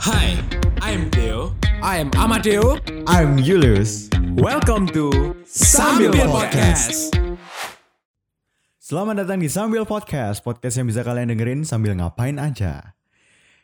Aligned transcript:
Hi, 0.00 0.40
I'm 0.80 1.12
Theo. 1.12 1.52
I 1.80 2.00
am 2.00 2.08
Amadeo. 2.16 2.80
I'm 3.04 3.36
Julius. 3.40 4.08
Welcome 4.36 4.88
to 4.96 5.36
Sambil 5.44 6.12
Podcast. 6.24 7.12
Selamat 8.80 9.22
datang 9.22 9.38
di 9.38 9.46
Sambil 9.46 9.84
Podcast, 9.84 10.40
podcast 10.40 10.80
yang 10.80 10.88
bisa 10.88 11.04
kalian 11.04 11.30
dengerin 11.30 11.60
sambil 11.62 11.94
ngapain 11.94 12.40
aja. 12.40 12.96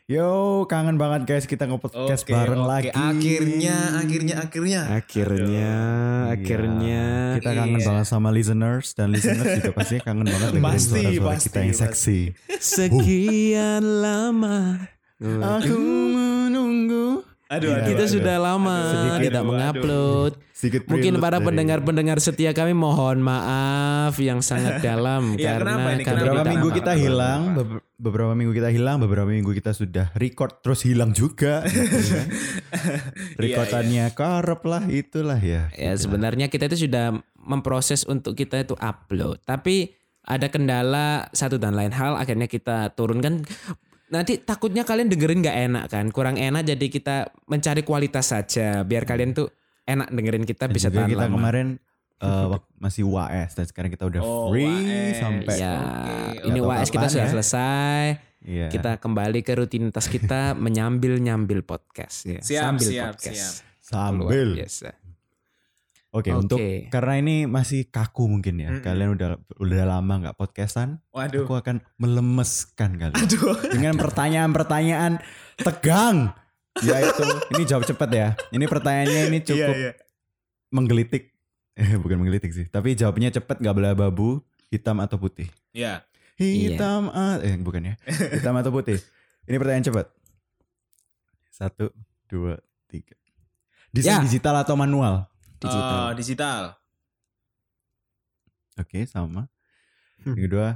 Yo, 0.07 0.63
kangen 0.71 0.95
banget 0.95 1.27
guys 1.27 1.43
kita 1.43 1.67
nge-podcast 1.67 2.23
Oke, 2.23 2.31
bareng 2.31 2.63
oke. 2.63 2.69
lagi. 2.71 2.89
Akhirnya, 2.95 3.77
akhirnya, 3.99 4.35
akhirnya. 4.39 4.81
Akhirnya, 4.87 5.73
akhirnya. 6.31 7.03
Iya, 7.35 7.37
kita 7.43 7.49
kangen 7.51 7.79
Iya. 7.83 7.87
banget 7.91 8.05
sama 8.07 8.29
listeners 8.31 8.95
dan 8.95 9.11
listeners 9.11 9.59
juga 9.59 9.71
pasti 9.75 9.99
kangen 9.99 10.31
banget 10.31 10.49
dengerin 10.55 10.63
Pasti, 10.63 11.01
suara-suara 11.03 11.27
pasti, 11.27 11.45
kita 11.51 11.59
yang 11.59 11.75
seksi. 11.75 12.19
Sekian 12.55 13.83
lama. 13.99 14.57
Aku 15.17 15.81
menunggu. 16.67 17.23
Aduh, 17.47 17.63
Iya, 17.63 17.79
aduh, 17.79 17.87
Kita 17.87 18.03
aduh. 18.03 18.11
sudah 18.11 18.35
lama 18.37 18.77
Sedikit. 18.85 19.21
tidak 19.23 19.39
Aduh, 19.39 19.49
mengupload. 19.49 20.31
Sedikit 20.51 20.81
Mungkin 20.83 21.13
para 21.17 21.37
pendengar-pendengar 21.39 22.17
setia 22.17 22.51
kami 22.51 22.73
mohon 22.73 23.23
maaf 23.23 24.11
yang 24.17 24.41
sangat 24.41 24.81
dalam 24.83 25.31
Iya, 25.33 25.55
karena 25.55 25.71
kenapa 25.71 25.89
ini? 25.89 26.03
kami? 26.03 26.17
Beberapa 26.19 26.43
minggu 26.45 26.69
kita 26.73 26.93
hilang, 26.93 27.41
be- 27.53 27.79
beberapa 27.95 28.33
minggu 28.33 28.51
kita 28.51 28.67
hilang, 28.67 28.97
beberapa 28.99 29.29
minggu 29.29 29.51
kita 29.53 29.71
sudah 29.71 30.11
record 30.13 30.59
terus 30.59 30.83
hilang 30.83 31.15
juga. 31.15 31.63
gitu 31.63 31.87
ya. 32.11 32.23
Rekordannya 33.37 34.11
karep 34.11 34.61
lah 34.63 34.83
itulah 34.85 35.39
ya. 35.39 35.71
Ya 35.71 35.95
sebenarnya 35.95 36.47
kita 36.47 36.67
itu 36.67 36.83
sudah 36.83 37.15
memproses 37.37 38.03
untuk 38.03 38.35
kita 38.35 38.59
itu 38.59 38.75
upload, 38.75 39.39
tapi 39.41 39.95
ada 40.21 40.51
kendala 40.51 41.31
satu 41.31 41.55
dan 41.55 41.71
lain 41.71 41.95
hal 41.95 42.19
akhirnya 42.19 42.45
kita 42.45 42.91
turunkan. 42.91 43.47
Nanti 44.07 44.39
takutnya 44.39 44.81
kalian 44.81 45.07
dengerin 45.07 45.39
nggak 45.39 45.57
enak 45.65 45.85
kan, 45.87 46.05
kurang 46.09 46.35
enak 46.35 46.63
jadi 46.65 46.85
kita 46.87 47.15
mencari 47.43 47.81
kualitas 47.81 48.29
saja 48.29 48.81
biar 48.81 49.03
kalian 49.03 49.31
tuh 49.31 49.51
enak 49.83 50.07
dengerin 50.09 50.43
kita 50.43 50.65
Dan 50.65 50.73
bisa 50.73 50.87
juga 50.87 51.03
tahan 51.03 51.11
kita 51.11 51.25
lama. 51.25 51.35
kemarin 51.35 51.67
eh, 52.17 52.45
wak- 52.49 52.71
masih 52.77 53.03
UAS 53.03 53.51
dan 53.53 53.65
sekarang 53.65 53.89
kita 53.89 54.03
udah 54.05 54.21
Oh, 54.21 54.47
free 54.47 54.63
UAS. 54.63 55.15
sampai 55.17 55.55
ya, 55.55 55.73
Oke, 55.75 56.15
ini. 56.45 56.57
UAS 56.57 56.87
kita 56.87 57.07
sudah 57.07 57.23
ya? 57.23 57.31
selesai. 57.31 58.03
Iya. 58.39 58.67
Kita 58.69 58.95
kembali 58.95 59.39
ke 59.41 59.53
rutinitas 59.53 60.07
kita 60.07 60.53
menyambil-nyambil 60.65 61.61
podcast 61.61 62.23
ya. 62.25 62.39
Siap, 62.39 62.63
Sambil 62.63 62.87
siap, 62.87 63.11
podcast. 63.13 63.35
siap. 63.35 63.53
sambil. 63.77 64.47
Biasa. 64.55 64.89
Oke, 66.17 66.29
Oke. 66.29 66.41
untuk 66.41 66.57
karena 66.89 67.13
ini 67.15 67.45
masih 67.45 67.85
kaku 67.87 68.25
mungkin 68.25 68.57
ya. 68.57 68.69
Mm-mm. 68.73 68.81
Kalian 68.81 69.09
udah 69.13 69.29
udah 69.55 69.83
lama 69.85 70.13
nggak 70.17 70.35
podcastan, 70.35 70.97
Waduh. 71.13 71.45
aku 71.45 71.53
akan 71.53 71.77
melemeskan 71.95 72.97
kalian 72.97 73.13
Aduh. 73.15 73.53
dengan 73.69 73.93
pertanyaan-pertanyaan 73.95 75.21
tegang. 75.57 76.33
Yaitu 76.77 77.25
ini 77.53 77.63
jawab 77.63 77.85
cepat 77.85 78.09
ya. 78.09 78.27
Ini 78.49 78.65
pertanyaannya 78.65 79.21
ini 79.29 79.39
cukup 79.41 79.73
Iya, 79.73 79.81
iya. 79.81 79.93
menggelitik. 80.69 81.33
Eh, 81.73 81.93
bukan 81.95 82.17
menggelitik 82.17 82.49
sih, 82.49 82.65
tapi 82.65 82.93
jawabnya 82.93 83.29
cepat 83.29 83.61
nggak 83.61 83.75
bela-babu, 83.75 84.41
hitam 84.69 84.97
atau 84.97 85.17
putih. 85.17 85.45
Iya. 85.69 86.01
Hitam 86.37 87.09
a- 87.09 87.41
eh 87.41 87.57
bukan 87.57 87.81
ya. 87.81 87.93
Hitam 88.37 88.53
atau 88.53 88.69
putih. 88.69 88.97
Ini 89.45 89.57
pertanyaan 89.57 89.85
cepat. 89.85 90.05
Satu, 91.49 91.89
dua, 92.25 92.61
tiga. 92.85 93.17
Desain 93.89 94.21
Ya. 94.21 94.21
digital 94.21 94.61
atau 94.61 94.77
manual? 94.77 95.25
Digital. 95.57 95.97
Oh, 95.99 96.11
digital. 96.13 96.61
Oke, 98.77 99.09
sama. 99.09 99.49
Hmm. 100.21 100.37
Yang 100.37 100.43
kedua, 100.49 100.67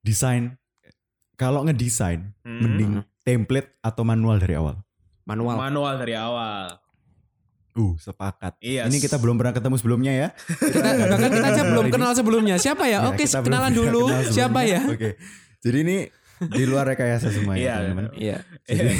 desain. 0.00 0.56
Kalau 1.36 1.68
ngedesain, 1.68 2.32
Hmm. 2.40 2.60
mending 2.64 2.92
template 3.20 3.76
atau 3.84 4.02
manual 4.08 4.40
dari 4.40 4.56
awal. 4.56 4.80
Manual. 5.28 5.56
Manual 5.60 5.94
dari 6.00 6.14
awal. 6.16 6.80
Uh, 7.76 7.92
sepakat. 8.00 8.56
Iya. 8.64 8.88
Ini 8.88 8.96
kita 8.96 9.20
belum 9.20 9.36
pernah 9.36 9.52
ketemu 9.52 9.76
sebelumnya 9.76 10.12
ya. 10.16 10.28
kita 10.48 10.88
bahkan 10.96 11.28
kita 11.28 11.48
aja 11.52 11.62
belum 11.68 11.86
kenal 11.92 12.10
sebelumnya. 12.16 12.56
Siapa 12.56 12.88
ya? 12.88 13.04
Ya, 13.04 13.08
Oke, 13.12 13.28
belum 13.28 13.44
kenalan 13.44 13.72
dulu. 13.76 14.02
kenal 14.08 14.32
Siapa 14.32 14.60
ya? 14.64 14.80
Oke. 14.88 15.20
Jadi 15.60 15.76
ini 15.84 15.96
di 16.38 16.64
luar 16.64 16.84
rekayasa 16.86 17.28
semua 17.28 17.54
Iya. 17.54 17.64
ya, 17.64 17.74
teman-teman. 17.82 18.04
Iya. 18.14 18.36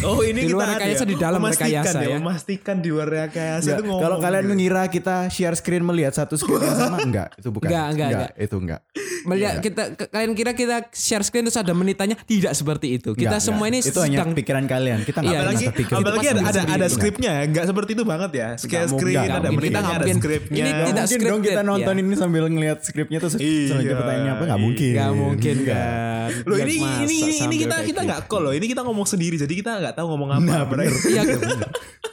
Oh 0.03 0.21
ini 0.21 0.41
Di 0.41 0.47
kita 0.47 0.55
luar 0.55 0.67
ada 0.67 0.75
rekayasa, 0.79 0.99
ya, 0.99 1.07
di 1.07 1.17
dalam 1.17 1.39
memastikan 1.39 1.69
rekayasa 1.69 1.99
ya. 2.03 2.17
Memastikan 2.17 2.77
di 2.77 2.89
luar 2.89 3.09
rekayasa 3.09 3.61
Enggak, 3.63 3.77
itu 3.77 3.85
ngomong. 3.85 4.03
kalau 4.03 4.17
kalian 4.19 4.45
mengira 4.47 4.83
kita 4.87 5.17
share 5.29 5.53
screen 5.55 5.83
melihat 5.83 6.13
satu 6.13 6.35
screen 6.35 6.61
yang 6.61 6.75
sama 6.75 6.97
enggak, 7.07 7.29
itu 7.35 7.49
bukan. 7.51 7.69
Enggak, 7.69 7.87
enggak, 7.91 8.09
enggak. 8.09 8.31
itu 8.39 8.57
enggak. 8.57 8.81
Melihat 9.27 9.55
kita 9.59 9.83
ke- 9.93 10.09
kalian 10.09 10.33
kira 10.33 10.53
kita 10.53 10.77
share 10.89 11.21
screen 11.21 11.45
terus 11.45 11.59
ada 11.59 11.73
menitannya 11.73 12.17
tidak 12.21 12.53
seperti 12.53 12.95
itu. 12.95 13.13
Kita 13.13 13.27
Enggak, 13.33 13.43
semua 13.43 13.67
enggak. 13.67 13.75
ini 13.77 13.79
itu 13.85 14.01
hanya 14.01 14.17
sedang 14.17 14.31
pikiran 14.33 14.65
kalian. 14.65 14.99
Kita 15.03 15.19
enggak 15.19 15.27
Iya, 15.27 15.37
pernah 15.37 15.51
apalagi 15.51 15.67
terpikir. 15.67 15.95
apalagi 15.95 16.27
ada 16.27 16.41
ada 16.41 16.61
ada 16.63 16.63
Enggak. 16.79 16.91
skripnya 16.91 17.31
ya 17.33 17.45
nggak 17.47 17.65
seperti 17.67 17.91
itu 17.93 18.05
banget 18.05 18.31
ya 18.33 18.49
mungkin, 18.55 18.87
screen 18.89 19.13
enggak 19.13 19.27
ada. 19.37 19.49
Kita 19.51 19.79
nggak 19.79 19.99
ada 19.99 20.07
skripnya 20.09 20.57
Ini 20.57 20.71
tidak 20.87 21.05
mungkin 21.05 21.21
dong 21.27 21.43
kita 21.43 21.63
nonton 21.63 21.93
ya. 21.93 22.01
ini 22.01 22.15
sambil 22.17 22.43
ngelihat 22.47 22.79
skripnya 22.81 23.19
terus 23.19 23.35
Iya. 23.37 23.67
selanjutnya 23.69 23.97
pertanyaan 23.99 24.31
apa 24.33 24.43
nggak 24.47 24.63
mungkin. 24.63 24.93
Enggak 24.95 25.13
mungkin 25.13 25.55
Enggak. 25.59 25.77
kan. 25.77 26.31
Loh 26.43 26.57
ini 26.57 26.75
masa 26.79 27.26
ini 27.27 27.39
ini 27.47 27.57
kita 27.67 27.75
kayak 27.77 27.87
kita 27.91 28.01
gitu. 28.03 28.09
nggak 28.09 28.21
call 28.31 28.43
loh. 28.47 28.55
Ini 28.55 28.67
kita 28.71 28.83
ngomong 28.87 29.07
sendiri 29.07 29.37
jadi 29.37 29.55
kita 29.55 29.71
nggak 29.83 29.95
tahu 29.99 30.07
ngomong 30.15 30.31
apa. 30.39 30.47
Nah, 30.47 30.63
bener. 30.65 30.93
Iya. 31.07 31.23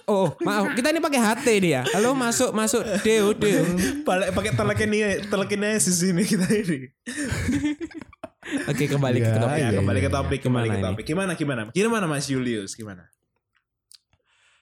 Oh, 0.03 0.35
maaf. 0.43 0.75
Kita 0.75 0.91
ini 0.91 0.99
pakai 0.99 1.21
HT 1.21 1.47
dia. 1.63 1.71
ya. 1.79 1.81
Halo, 1.95 2.11
masuk, 2.11 2.51
masuk. 2.51 2.83
Deo, 3.07 3.31
Deo. 3.31 3.63
Balik 4.03 4.35
pakai 4.35 4.51
telekinesis 4.51 5.31
telekinesis 5.31 5.97
ini 6.03 6.23
kita 6.27 6.43
ini. 6.51 6.91
Oke, 8.67 8.85
kembali 8.91 9.17
ke 9.23 9.29
Iya, 9.31 9.39
topik. 9.39 9.55
Ya, 9.55 9.69
iya, 9.71 9.79
kembali 9.79 9.99
ke 10.03 10.09
iya. 10.11 10.17
topik, 10.19 10.39
kembali 10.43 10.67
Gimana 10.67 10.75
ke 10.75 10.79
ini? 10.83 10.87
topik. 10.91 11.05
Gimana 11.07 11.31
gimana? 11.39 11.61
Gimana 11.71 12.05
Mas 12.05 12.27
Julius? 12.27 12.75
Gimana? 12.75 13.07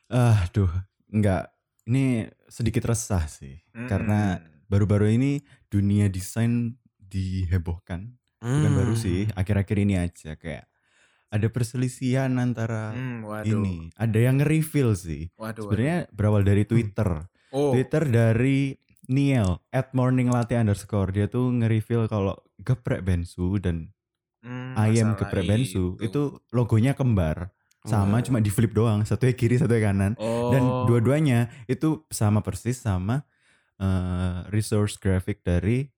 Ah, 0.08 0.46
duh, 0.54 0.70
enggak. 1.10 1.50
Ini 1.90 2.30
sedikit 2.46 2.86
resah 2.86 3.26
sih. 3.26 3.58
Karena 3.90 4.38
baru-baru 4.70 5.10
ini 5.10 5.42
dunia 5.74 6.08
desain 6.08 6.78
dihebohkan. 7.02 8.21
Bukan 8.42 8.68
Hmm. 8.68 8.78
baru 8.78 8.96
sih, 8.96 9.30
akhir-akhir 9.32 9.78
ini 9.78 9.96
aja 9.96 10.34
kayak 10.34 10.66
ada 11.30 11.48
perselisihan 11.48 12.34
antara 12.36 12.92
Hmm, 12.92 13.22
waduh. 13.24 13.62
ini. 13.62 13.88
Ada 13.96 14.20
yang 14.20 14.42
nge-reveal 14.42 14.92
sih. 14.94 15.30
Waduh. 15.38 15.70
Sebenarnya 15.70 16.10
berawal 16.12 16.42
dari 16.42 16.66
Twitter. 16.66 17.30
Oh. 17.54 17.72
Twitter 17.72 18.04
dari 18.04 18.76
Niel 19.08 19.60
at 19.70 19.92
morning 19.92 20.28
latte 20.28 20.56
underscore 20.56 21.12
dia 21.12 21.28
tuh 21.28 21.52
nge-reveal 21.52 22.08
kalau 22.08 22.34
geprek 22.58 23.02
bensu 23.02 23.58
dan 23.58 23.92
Hmm, 24.42 24.74
ayam 24.74 25.14
geprek 25.14 25.46
bensu 25.46 26.00
itu 26.00 26.22
logonya 26.50 26.96
kembar 26.96 27.54
sama 27.82 28.18
Oh. 28.18 28.24
cuma 28.24 28.40
di 28.40 28.50
flip 28.50 28.72
doang 28.72 29.04
satunya 29.04 29.34
kiri 29.34 29.54
satunya 29.56 29.86
kanan 29.86 30.14
Oh. 30.16 30.50
dan 30.50 30.64
dua-duanya 30.88 31.40
itu 31.68 32.06
sama 32.08 32.40
persis 32.40 32.78
sama 32.78 33.22
eh, 33.78 34.38
resource 34.50 34.96
graphic 34.96 35.42
dari 35.42 35.90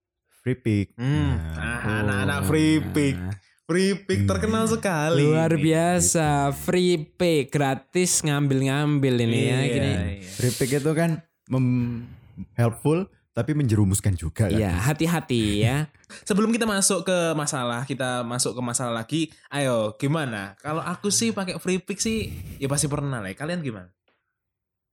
FreePic. 0.43 0.91
Hmm. 0.93 1.39
Nah, 1.55 1.79
Ah, 1.79 2.03
anak-anak 2.03 2.39
free 2.45 2.83
pick. 2.91 3.15
Free 3.63 3.95
pick 3.95 4.27
terkenal 4.27 4.67
sekali. 4.67 5.23
Luar 5.23 5.55
biasa, 5.55 6.51
free 6.51 6.99
pay, 6.99 7.47
gratis 7.47 8.19
ngambil-ngambil 8.21 9.23
ini 9.23 9.39
ya 9.41 9.57
Iya, 9.57 9.71
gini. 9.71 9.91
iya. 10.19 10.29
FreePic 10.29 10.69
itu 10.77 10.91
kan 10.91 11.11
mem- 11.47 12.11
helpful 12.53 13.07
tapi 13.31 13.55
menjerumuskan 13.55 14.13
juga 14.13 14.45
kan. 14.45 14.53
Iya, 14.53 14.67
hati-hati 14.83 15.63
ya. 15.63 15.87
Sebelum 16.27 16.51
kita 16.51 16.67
masuk 16.67 17.01
ke 17.01 17.17
masalah, 17.33 17.87
kita 17.87 18.21
masuk 18.21 18.51
ke 18.51 18.61
masalah 18.61 18.93
lagi. 18.93 19.31
Ayo, 19.47 19.95
gimana? 19.95 20.59
Kalau 20.59 20.83
aku 20.83 21.07
sih 21.07 21.31
pakai 21.31 21.55
free 21.55 21.79
pick 21.79 21.97
sih, 21.97 22.29
ya 22.59 22.67
pasti 22.67 22.85
pernah 22.85 23.23
lah. 23.23 23.31
ya. 23.31 23.37
Kalian 23.39 23.63
gimana? 23.63 23.89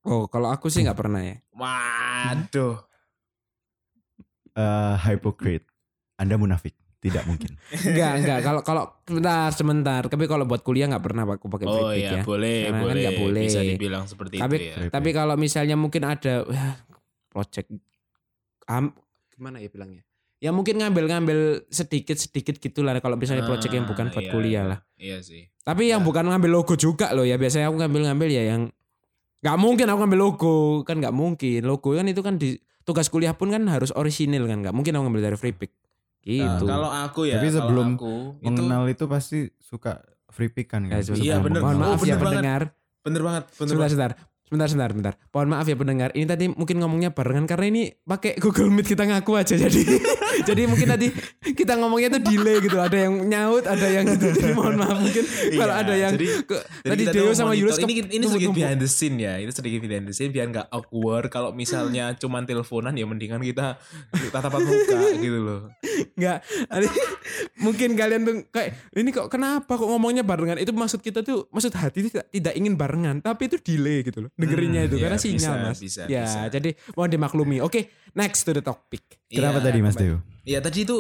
Oh, 0.01 0.25
kalau 0.25 0.49
aku 0.49 0.71
sih 0.71 0.81
nggak 0.81 0.97
pernah 0.97 1.21
ya. 1.21 1.37
Waduh. 1.53 2.81
Eh, 4.53 4.95
hypocrite. 5.05 5.67
Anda 6.17 6.35
munafik. 6.35 6.75
Tidak 7.01 7.25
mungkin. 7.25 7.57
Enggak, 7.89 8.13
enggak. 8.21 8.39
Kalau 8.45 8.61
kalau 8.61 8.85
sebentar, 9.09 9.49
sebentar. 9.57 10.03
Tapi 10.05 10.29
kalau 10.29 10.45
buat 10.45 10.61
kuliah 10.61 10.85
nggak 10.85 11.01
pernah 11.01 11.25
aku 11.25 11.49
pakai 11.49 11.65
free 11.65 11.81
Oh 11.81 11.93
iya, 11.97 12.21
ya. 12.21 12.23
boleh, 12.23 12.69
Karena 12.69 12.77
kan 12.77 12.85
boleh. 12.85 13.01
nggak 13.01 13.17
boleh. 13.17 13.43
Bisa 13.49 13.61
dibilang 13.65 14.05
seperti 14.05 14.37
Tapi 14.37 14.57
itu 14.61 14.69
ya. 14.69 14.93
Tapi 14.93 15.09
kalau 15.11 15.35
misalnya 15.35 15.81
mungkin 15.81 16.05
ada 16.05 16.45
wah, 16.45 16.77
project 17.33 17.73
am, 18.69 18.93
gimana 19.33 19.65
ya 19.65 19.73
bilangnya? 19.73 20.05
Ya 20.41 20.53
mungkin 20.53 20.77
ngambil-ngambil 20.77 21.69
sedikit-sedikit 21.73 22.61
gitulah 22.61 22.93
kalau 23.01 23.17
misalnya 23.17 23.49
project 23.49 23.73
yang 23.73 23.89
bukan 23.89 24.09
Ah, 24.09 24.13
buat 24.13 24.25
iya, 24.25 24.33
kuliah 24.33 24.53
iya. 24.65 24.71
lah. 24.73 24.79
Iya 25.01 25.19
sih. 25.25 25.49
Tapi 25.65 25.89
yang 25.89 26.01
Ya. 26.01 26.07
bukan 26.09 26.25
ngambil 26.29 26.51
logo 26.53 26.77
juga 26.77 27.17
loh 27.17 27.25
ya. 27.25 27.41
Biasanya 27.41 27.73
aku 27.73 27.81
ngambil-ngambil 27.81 28.29
ya 28.29 28.43
yang 28.45 28.69
nggak 29.41 29.57
mungkin 29.57 29.89
aku 29.89 29.99
ngambil 30.05 30.21
logo 30.21 30.57
kan 30.85 31.01
nggak 31.01 31.17
mungkin. 31.17 31.65
Logo 31.65 31.97
kan 31.97 32.05
itu 32.05 32.21
kan 32.21 32.37
di 32.37 32.61
tugas 32.91 33.07
kuliah 33.07 33.31
pun 33.33 33.49
kan 33.49 33.63
harus 33.65 33.95
orisinil 33.95 34.45
kan 34.45 34.59
nggak 34.61 34.75
mungkin 34.75 34.91
aku 34.91 35.03
ngambil 35.07 35.23
dari 35.25 35.39
free 35.39 35.55
pick. 35.55 35.71
Nah, 36.21 36.27
Gitu. 36.27 36.65
kalau 36.67 36.91
aku 36.91 37.25
ya, 37.25 37.39
Tapi 37.39 37.49
sebelum 37.49 37.87
aku, 37.95 38.37
itu 38.37 38.45
Mengenal 38.45 38.83
itu 38.87 39.05
pasti 39.07 39.39
suka 39.57 40.03
free 40.29 40.51
pick 40.51 40.69
kan. 40.69 40.85
Ya, 40.85 40.99
kan? 40.99 41.17
Iya, 41.17 41.39
bener. 41.39 41.61
Mohon 41.61 41.77
Oh, 41.77 41.81
maaf 41.81 41.97
bener 41.97 42.05
ya 42.05 42.17
banget. 42.17 42.27
pendengar. 42.37 42.63
bener 43.01 43.23
banget, 43.25 43.45
bener 43.49 43.57
Sebentar, 43.57 43.79
banget. 43.79 43.91
sebentar. 43.91 44.13
Sebentar, 44.51 44.67
sebentar, 44.67 44.91
sebentar. 44.91 45.15
Mohon 45.31 45.49
maaf 45.49 45.63
ya 45.65 45.77
pendengar. 45.79 46.09
Ini 46.11 46.27
tadi 46.27 46.51
mungkin 46.51 46.83
ngomongnya 46.83 47.15
barengan 47.15 47.47
karena 47.47 47.71
ini 47.71 47.83
pakai 47.97 48.35
Google 48.37 48.67
Meet 48.67 48.91
kita 48.91 49.07
ngaku 49.07 49.39
aja. 49.39 49.55
Jadi 49.55 49.79
jadi 50.49 50.67
mungkin 50.67 50.91
tadi 50.91 51.07
kita 51.55 51.79
ngomongnya 51.79 52.11
tuh 52.11 52.23
delay 52.27 52.59
gitu. 52.59 52.75
Ada 52.77 52.99
yang 52.99 53.15
nyaut, 53.25 53.63
ada 53.63 53.87
yang 53.87 54.11
gitu. 54.11 54.27
Jadi 54.35 54.51
mohon 54.51 54.75
maaf 54.75 54.99
mungkin 54.99 55.23
kalau 55.55 55.71
Iya, 55.71 55.83
ada 55.87 55.95
yang 55.95 56.13
jadi- 56.13 56.43
ke- 56.43 56.65
Jadi 56.83 57.03
tadi 57.07 57.15
Deo 57.15 57.31
sama 57.31 57.55
Yulus 57.55 57.79
ini 57.79 57.93
ke- 57.97 58.11
ini 58.11 58.25
sedikit 58.27 58.51
behind 58.51 58.81
the 58.81 58.91
scene 58.91 59.17
ya. 59.17 59.39
Ini 59.39 59.51
sedikit 59.51 59.79
behind 59.81 60.05
the 60.05 60.15
scene 60.19 60.35
biar 60.35 60.51
nggak 60.51 60.67
awkward. 60.69 61.31
Kalau 61.31 61.55
misalnya 61.55 62.11
cuman 62.21 62.43
teleponan 62.43 62.91
ya 62.93 63.07
mendingan 63.07 63.39
kita 63.41 63.79
tatapan 64.29 64.67
muka 64.67 64.99
gitu 65.15 65.39
loh. 65.39 65.61
Enggak. 66.19 66.43
Mungkin 67.61 67.95
kalian 67.95 68.21
tuh 68.25 68.35
kayak 68.49 68.75
ini 68.97 69.11
kok 69.11 69.29
kenapa 69.29 69.69
kok 69.71 69.87
ngomongnya 69.87 70.23
barengan? 70.23 70.59
Itu 70.59 70.73
maksud 70.73 70.99
kita 70.99 71.21
tuh 71.21 71.47
maksud 71.51 71.71
hati 71.71 72.09
tidak, 72.09 72.27
tidak 72.29 72.55
ingin 72.57 72.75
barengan, 72.75 73.21
tapi 73.21 73.47
itu 73.47 73.61
delay 73.61 74.03
gitu 74.03 74.27
loh. 74.27 74.31
Dengerinnya 74.41 74.81
Hmm, 74.83 74.89
itu 74.89 74.97
iya, 74.97 75.05
karena 75.07 75.19
sinyal, 75.21 75.37
bisa, 75.37 75.53
Mas. 75.69 75.79
bisa, 75.79 76.03
ya, 76.09 76.25
bisa. 76.25 76.41
jadi 76.49 76.71
mohon 76.97 77.11
dimaklumi. 77.13 77.57
Oke, 77.61 77.93
next 78.17 78.43
to 78.43 78.57
the 78.57 78.65
topic. 78.65 79.05
Kenapa 79.29 79.61
Iya, 79.61 79.67
tadi 79.69 79.79
Mas 79.85 79.97
Deo? 79.97 80.17
Iya 80.43 80.59
tadi 80.65 80.89
itu 80.89 80.97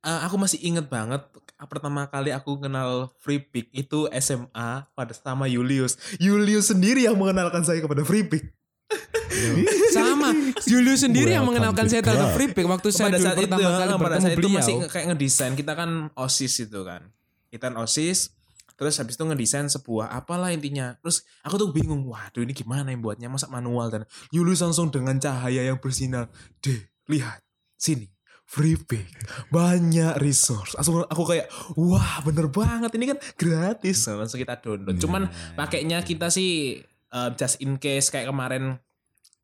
eh, 0.00 0.20
aku 0.24 0.36
masih 0.38 0.62
inget 0.62 0.86
banget 0.86 1.26
pertama 1.66 2.04
kali 2.06 2.30
aku 2.30 2.60
kenal 2.60 3.10
Free 3.18 3.40
Pick 3.40 3.72
itu 3.72 4.06
SMA 4.20 4.86
pada 4.92 5.12
sama 5.16 5.50
Julius. 5.50 5.96
Julius 6.16 6.70
sendiri 6.70 7.08
yang 7.08 7.16
mengenalkan 7.18 7.64
saya 7.64 7.82
kepada 7.82 8.06
Free 8.06 8.22
Pick. 8.28 8.54
Sama 9.92 10.30
Julius 10.64 11.02
sendiri 11.02 11.34
yang 11.34 11.42
Welcome 11.44 11.58
mengenalkan 11.58 11.84
to 11.86 11.90
saya 11.92 12.02
terhadap 12.06 12.28
free 12.38 12.50
pick 12.54 12.66
waktu 12.66 12.88
saya 12.94 13.10
pada 13.10 13.18
dulu 13.18 13.26
saat 13.26 13.36
itu, 13.36 13.42
pertama 13.50 13.68
kali 13.76 13.90
eh, 13.90 13.98
pada 13.98 14.16
saat 14.16 14.32
itu 14.32 14.38
beliau. 14.46 14.56
masih 14.62 14.74
kayak 14.88 15.06
ngedesain. 15.12 15.52
Kita 15.58 15.72
kan 15.74 15.90
osis 16.14 16.54
itu 16.62 16.80
kan. 16.86 17.02
Kita 17.50 17.64
kan 17.68 17.74
osis. 17.82 18.18
Terus 18.76 19.00
habis 19.00 19.16
itu 19.16 19.24
ngedesain 19.24 19.68
sebuah 19.72 20.12
apalah 20.12 20.52
intinya. 20.52 20.92
Terus 21.00 21.24
aku 21.40 21.56
tuh 21.56 21.68
bingung, 21.72 22.04
waduh 22.04 22.44
ini 22.44 22.52
gimana 22.52 22.92
yang 22.92 23.00
buatnya 23.00 23.32
masa 23.32 23.48
manual 23.48 23.88
dan 23.88 24.02
Julius 24.28 24.60
langsung 24.60 24.92
dengan 24.92 25.16
cahaya 25.16 25.64
yang 25.64 25.80
bersinar. 25.80 26.28
Deh, 26.60 26.80
lihat 27.08 27.40
sini. 27.80 28.12
Free 28.46 28.78
pick, 28.78 29.10
banyak 29.50 30.22
resource. 30.22 30.78
Langsung 30.78 31.02
aku 31.02 31.26
kayak, 31.26 31.50
wah 31.74 32.22
bener 32.22 32.46
banget 32.46 32.94
ini 32.94 33.10
kan 33.10 33.18
gratis. 33.34 34.06
Nah, 34.06 34.22
Langsung 34.22 34.38
kita 34.38 34.62
download. 34.62 35.02
Cuman 35.02 35.26
pakainya 35.58 35.98
kita 36.06 36.30
sih 36.30 36.78
uh, 37.10 37.34
just 37.34 37.58
in 37.58 37.74
case 37.74 38.06
kayak 38.06 38.30
kemarin 38.30 38.78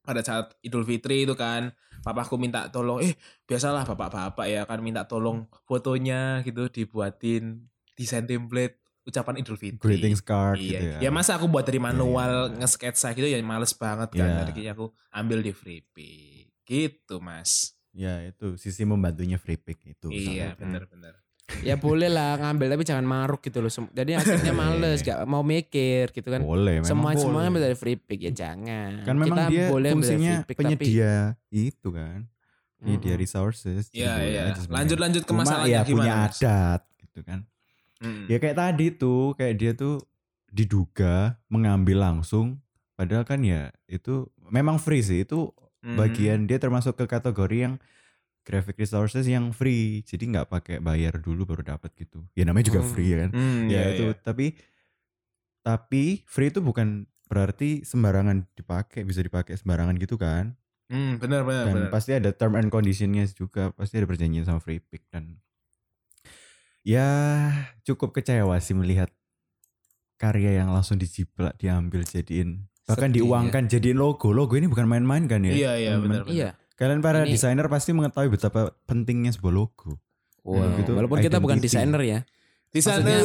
pada 0.03 0.23
saat 0.23 0.55
Idul 0.63 0.87
Fitri 0.87 1.27
itu 1.27 1.35
kan 1.39 1.71
papaku 2.03 2.35
minta 2.35 2.67
tolong 2.69 2.99
eh 2.99 3.15
biasalah 3.47 3.87
bapak-bapak 3.87 4.47
ya 4.51 4.67
kan 4.67 4.83
minta 4.83 5.07
tolong 5.07 5.47
fotonya 5.71 6.43
gitu 6.43 6.67
dibuatin 6.67 7.71
desain 7.95 8.27
template 8.27 8.82
ucapan 9.03 9.35
Idul 9.37 9.57
Fitri. 9.57 9.79
Greetings 9.79 10.21
card 10.21 10.57
Iya. 10.57 10.67
gitu 10.69 10.85
ya. 10.89 10.99
Ya 11.01 11.11
masa 11.11 11.35
aku 11.35 11.47
buat 11.47 11.63
dari 11.63 11.79
manual 11.79 12.55
nge-sketsa 12.55 13.13
gitu 13.13 13.25
ya 13.25 13.39
males 13.41 13.73
banget 13.73 14.11
kan. 14.13 14.23
Iya. 14.23 14.45
Jadi 14.49 14.63
aku 14.69 14.85
ambil 15.11 15.39
di 15.41 15.53
Freepik. 15.53 16.51
Gitu, 16.63 17.19
Mas. 17.19 17.75
Ya 17.91 18.23
itu 18.23 18.57
sisi 18.57 18.83
membantunya 18.83 19.37
free 19.37 19.57
pick 19.57 19.83
itu. 19.85 20.09
iya, 20.09 20.55
benar-benar. 20.55 21.21
Ya 21.61 21.77
boleh 21.77 22.09
lah 22.09 22.39
ngambil 22.39 22.71
tapi 22.71 22.83
jangan 22.83 23.05
maruk 23.05 23.43
gitu 23.43 23.61
loh. 23.61 23.69
Jadi 23.69 24.15
akhirnya 24.19 24.55
males, 24.55 25.03
gak 25.03 25.21
mau 25.27 25.43
mikir 25.43 26.09
gitu 26.09 26.25
kan. 26.25 26.41
Boleh, 26.41 26.81
memang 26.81 26.89
Semua 26.89 27.11
boleh. 27.11 27.21
semua 27.21 27.41
ambil 27.45 27.63
dari 27.63 27.77
free 27.77 27.99
pick 27.99 28.23
ya 28.23 28.33
jangan. 28.33 29.03
Kan 29.03 29.17
memang 29.17 29.37
Kita 29.37 29.51
dia 29.51 29.67
boleh 29.69 29.91
fungsinya 29.93 30.33
free 30.33 30.47
pick, 30.47 30.57
tapi- 30.57 30.65
penyedia 30.79 31.15
itu 31.51 31.89
kan. 31.91 32.19
Penyedia 32.79 33.13
Mm-mm. 33.13 33.21
resources. 33.21 33.83
jadi 33.89 34.01
Iya, 34.01 34.13
iya. 34.25 34.43
Lanjut-lanjut 34.65 35.23
ke 35.23 35.33
masalahnya 35.33 35.69
ya 35.69 35.81
gimana, 35.83 35.93
punya 35.93 36.15
adat 36.25 36.83
gitu 36.97 37.21
kan. 37.21 37.39
Mm. 38.03 38.27
Ya 38.27 38.37
kayak 38.37 38.59
tadi 38.59 38.87
tuh, 38.93 39.33
kayak 39.39 39.55
dia 39.57 39.73
tuh 39.73 40.03
diduga 40.51 41.39
mengambil 41.49 42.03
langsung 42.03 42.61
padahal 42.93 43.25
kan 43.25 43.41
ya 43.41 43.71
itu 43.89 44.27
memang 44.51 44.77
free 44.77 45.01
sih. 45.01 45.23
Itu 45.23 45.55
Mm. 45.83 45.97
bagian 45.99 46.39
dia 46.47 46.63
termasuk 46.63 46.95
ke 46.95 47.07
kategori 47.07 47.59
yang 47.59 47.75
graphic 48.43 48.79
resources 48.79 49.27
yang 49.27 49.51
free. 49.51 50.03
Jadi 50.03 50.31
nggak 50.31 50.47
pakai 50.51 50.77
bayar 50.79 51.19
dulu 51.19 51.47
baru 51.47 51.63
dapat 51.75 51.91
gitu. 51.99 52.23
Ya 52.35 52.43
namanya 52.43 52.71
juga 52.71 52.83
Hmm. 52.83 52.91
free 52.91 53.11
ya 53.11 53.19
kan. 53.27 53.31
Mm, 53.35 53.61
ya 53.67 53.71
iya, 53.71 53.83
itu 53.95 54.05
iya. 54.11 54.19
tapi 54.19 54.47
tapi 55.63 56.27
free 56.27 56.51
itu 56.51 56.59
bukan 56.59 57.07
berarti 57.31 57.87
sembarangan 57.87 58.45
dipakai, 58.59 59.07
bisa 59.07 59.23
dipakai 59.23 59.57
sembarangan 59.57 59.95
gitu 59.97 60.19
kan. 60.19 60.53
Mm, 60.93 61.23
benar 61.23 61.47
benar 61.47 61.65
Dan 61.71 61.75
benar. 61.79 61.91
pasti 61.91 62.11
ada 62.13 62.31
term 62.35 62.59
and 62.59 62.69
conditionnya 62.69 63.25
juga, 63.33 63.73
pasti 63.73 63.97
ada 63.97 64.05
perjanjian 64.05 64.45
sama 64.45 64.61
free 64.61 64.83
pick 64.83 65.07
dan 65.09 65.39
ya 66.83 67.09
cukup 67.83 68.11
kecewa 68.13 68.59
sih 68.59 68.73
melihat 68.73 69.09
karya 70.17 70.57
yang 70.57 70.71
langsung 70.71 70.97
dijiplak 70.97 71.55
diambil 71.57 72.03
jadiin 72.03 72.67
bahkan 72.85 73.09
Sedih 73.09 73.23
ya. 73.23 73.25
diuangkan 73.25 73.63
jadiin 73.67 73.95
logo 73.97 74.31
logo 74.31 74.55
ini 74.55 74.67
bukan 74.67 74.87
main-main 74.87 75.27
kan 75.27 75.41
ya 75.41 75.53
Iya, 75.53 75.73
iya, 75.77 75.91
benar, 75.97 76.23
benar. 76.23 76.25
Iya. 76.29 76.49
kalian 76.75 76.99
para 76.99 77.23
Ini- 77.23 77.33
desainer 77.33 77.67
pasti 77.67 77.91
mengetahui 77.91 78.29
betapa 78.29 78.61
pentingnya 78.85 79.31
sebuah 79.31 79.53
logo 79.53 79.99
Wow. 80.43 80.75
gitu, 80.75 80.91
Walaupun 80.93 81.23
kita 81.23 81.39
bukan 81.39 81.55
identity. 81.55 81.71
desainer 81.71 82.03
ya. 82.03 82.19
Desainer 82.69 83.23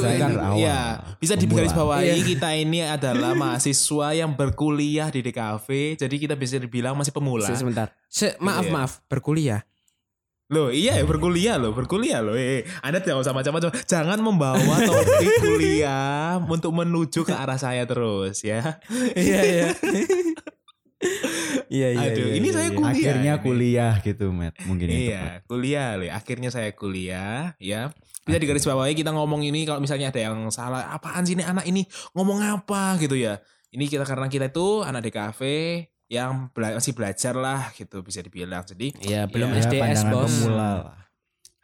ya 0.53 1.01
bisa 1.17 1.33
pemula. 1.33 1.41
digarisbawahi 1.41 2.05
Iya. 2.05 2.15
kita 2.21 2.49
ini 2.53 2.79
adalah 2.83 3.33
mahasiswa 3.41 4.07
yang 4.13 4.31
berkuliah 4.31 5.09
di 5.09 5.23
DKV 5.23 5.67
jadi 5.97 6.15
kita 6.15 6.35
bisa 6.35 6.61
dibilang 6.61 6.93
masih 6.93 7.09
pemula. 7.09 7.49
Se- 7.49 7.57
Sebentar. 7.57 7.89
Se- 8.05 8.37
maaf 8.37 8.61
Iya. 8.61 8.71
maaf 8.71 8.91
berkuliah. 9.07 9.65
Loh 10.47 10.71
iya 10.71 10.95
ya 10.95 11.03
berkuliah 11.03 11.59
loh 11.59 11.75
berkuliah 11.75 12.23
loh. 12.23 12.31
Eh, 12.39 12.63
anda 12.79 13.03
tidak 13.03 13.19
usah 13.19 13.35
macam-macam. 13.35 13.67
Jangan 13.83 14.19
membawa 14.23 14.79
topik 14.79 15.43
kuliah 15.43 16.39
untuk 16.39 16.71
menuju 16.71 17.27
ke 17.27 17.35
arah 17.35 17.59
saya 17.59 17.83
terus 17.83 18.47
ya. 18.47 18.79
Iya 19.11 19.39
iya. 19.43 19.67
Iya 21.67 21.87
iya. 21.93 22.09
Aduh, 22.09 22.31
iya, 22.31 22.35
ini 22.41 22.47
iya, 22.49 22.55
saya 22.55 22.69
iya. 22.71 22.77
kuliah 22.79 22.95
akhirnya 22.95 23.33
ini. 23.35 23.43
kuliah 23.43 23.93
gitu 24.01 24.25
Matt 24.31 24.55
mungkin 24.65 24.87
tepat. 24.87 25.03
Iya 25.03 25.23
kuliah 25.45 25.89
loh. 25.99 26.07
Akhirnya 26.15 26.49
saya 26.49 26.69
kuliah 26.71 27.53
ya. 27.59 27.91
Bisa 28.23 28.37
digarisbawahi 28.39 28.95
kita 28.95 29.11
ngomong 29.11 29.43
ini 29.43 29.67
kalau 29.67 29.83
misalnya 29.83 30.15
ada 30.15 30.31
yang 30.31 30.47
salah 30.51 30.91
apaan 30.91 31.23
sih 31.27 31.35
ini 31.35 31.43
anak 31.43 31.67
ini 31.67 31.83
ngomong 32.15 32.39
apa 32.39 32.95
gitu 33.03 33.19
ya. 33.19 33.39
Ini 33.75 33.83
kita 33.91 34.07
karena 34.07 34.31
kita 34.31 34.47
itu 34.47 34.81
anak 34.83 35.11
DKV 35.11 35.41
yang 36.07 36.47
bela- 36.49 36.75
masih 36.75 36.91
belajar 36.91 37.33
lah 37.33 37.71
gitu 37.71 37.99
bisa 37.99 38.19
dibilang. 38.19 38.63
Jadi 38.63 38.95
Iya 38.97 39.25
belum 39.25 39.49
Iya, 39.49 39.59
Ya, 39.59 39.63
SDS 39.65 40.01
bos. 40.05 40.31
pemula 40.31 40.55
lah 40.55 40.95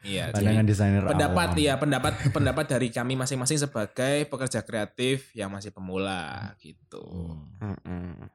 iya 0.03 0.27
jadi- 0.27 0.35
pandangan 0.35 0.65
desainer 0.67 1.01
pendapat 1.01 1.49
awam. 1.49 1.63
ya 1.63 1.73
pendapat 1.77 2.13
pendapat 2.29 2.65
dari 2.67 2.87
kami 2.89 3.15
masing-masing 3.15 3.55
sebagai 3.57 4.27
pekerja 4.27 4.59
kreatif 4.59 5.31
yang 5.31 5.47
masih 5.47 5.71
pemula 5.71 6.51
gitu. 6.59 6.99
Hmm. 7.57 8.27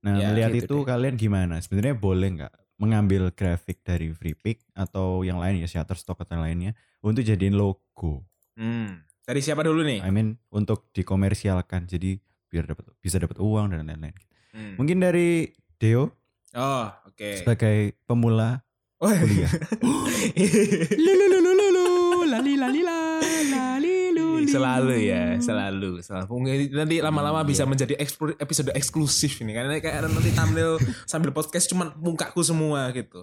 Nah, 0.00 0.12
Ya, 0.14 0.28
melihat 0.28 0.52
gitu 0.52 0.64
itu 0.66 0.76
deh. 0.76 0.84
kalian 0.86 1.16
gimana? 1.16 1.56
Sebenarnya 1.58 1.96
boleh 1.96 2.28
nggak 2.30 2.52
mengambil 2.76 3.32
grafik 3.32 3.80
dari 3.80 4.12
free 4.12 4.36
pick 4.36 4.60
atau 4.74 5.22
yang 5.22 5.40
lain 5.40 5.56
ya 5.56 5.68
Shutterstock 5.70 6.20
atau 6.20 6.36
yang 6.36 6.44
lainnya 6.44 6.72
untuk 7.00 7.24
jadiin 7.24 7.56
logo? 7.56 8.28
Hmm. 8.52 9.00
Dari 9.24 9.40
siapa 9.40 9.64
dulu 9.64 9.80
nih? 9.80 10.04
I 10.04 10.12
mean 10.12 10.36
untuk 10.50 10.92
dikomersialkan 10.92 11.88
jadi 11.88 12.20
biar 12.46 12.68
dapat 12.68 12.84
bisa 13.00 13.16
dapat 13.16 13.40
uang 13.40 13.72
dan 13.72 13.88
lain-lain. 13.88 14.12
Hmm. 14.54 14.78
Mungkin 14.78 15.02
dari 15.02 15.50
Deo 15.76 16.14
Oh, 16.54 16.86
oke. 17.04 17.42
sebagai 17.42 17.98
pemula 18.06 18.62
Oh, 18.96 19.10
kuliah. 19.10 19.50
Lululululu, 20.96 21.86
lali 22.24 22.54
lali 22.54 22.80
la, 22.80 23.18
lali 23.50 24.14
luli. 24.14 24.46
selalu 24.48 24.96
ya, 25.02 25.36
selalu, 25.38 25.98
selalu. 26.00 26.24
Mungkin 26.30 26.54
nanti 26.72 27.02
lama-lama 27.02 27.42
Iya. 27.42 27.48
bisa 27.50 27.62
menjadi 27.66 27.94
eksplo- 27.98 28.38
episode 28.38 28.70
eksklusif 28.72 29.42
ini 29.42 29.52
karena 29.52 29.76
kayak 29.76 30.06
nanti 30.06 30.30
thumbnail 30.30 30.78
sambil 31.04 31.34
podcast 31.34 31.66
cuman 31.66 31.92
mukaku 31.98 32.40
semua 32.40 32.88
gitu. 32.94 33.20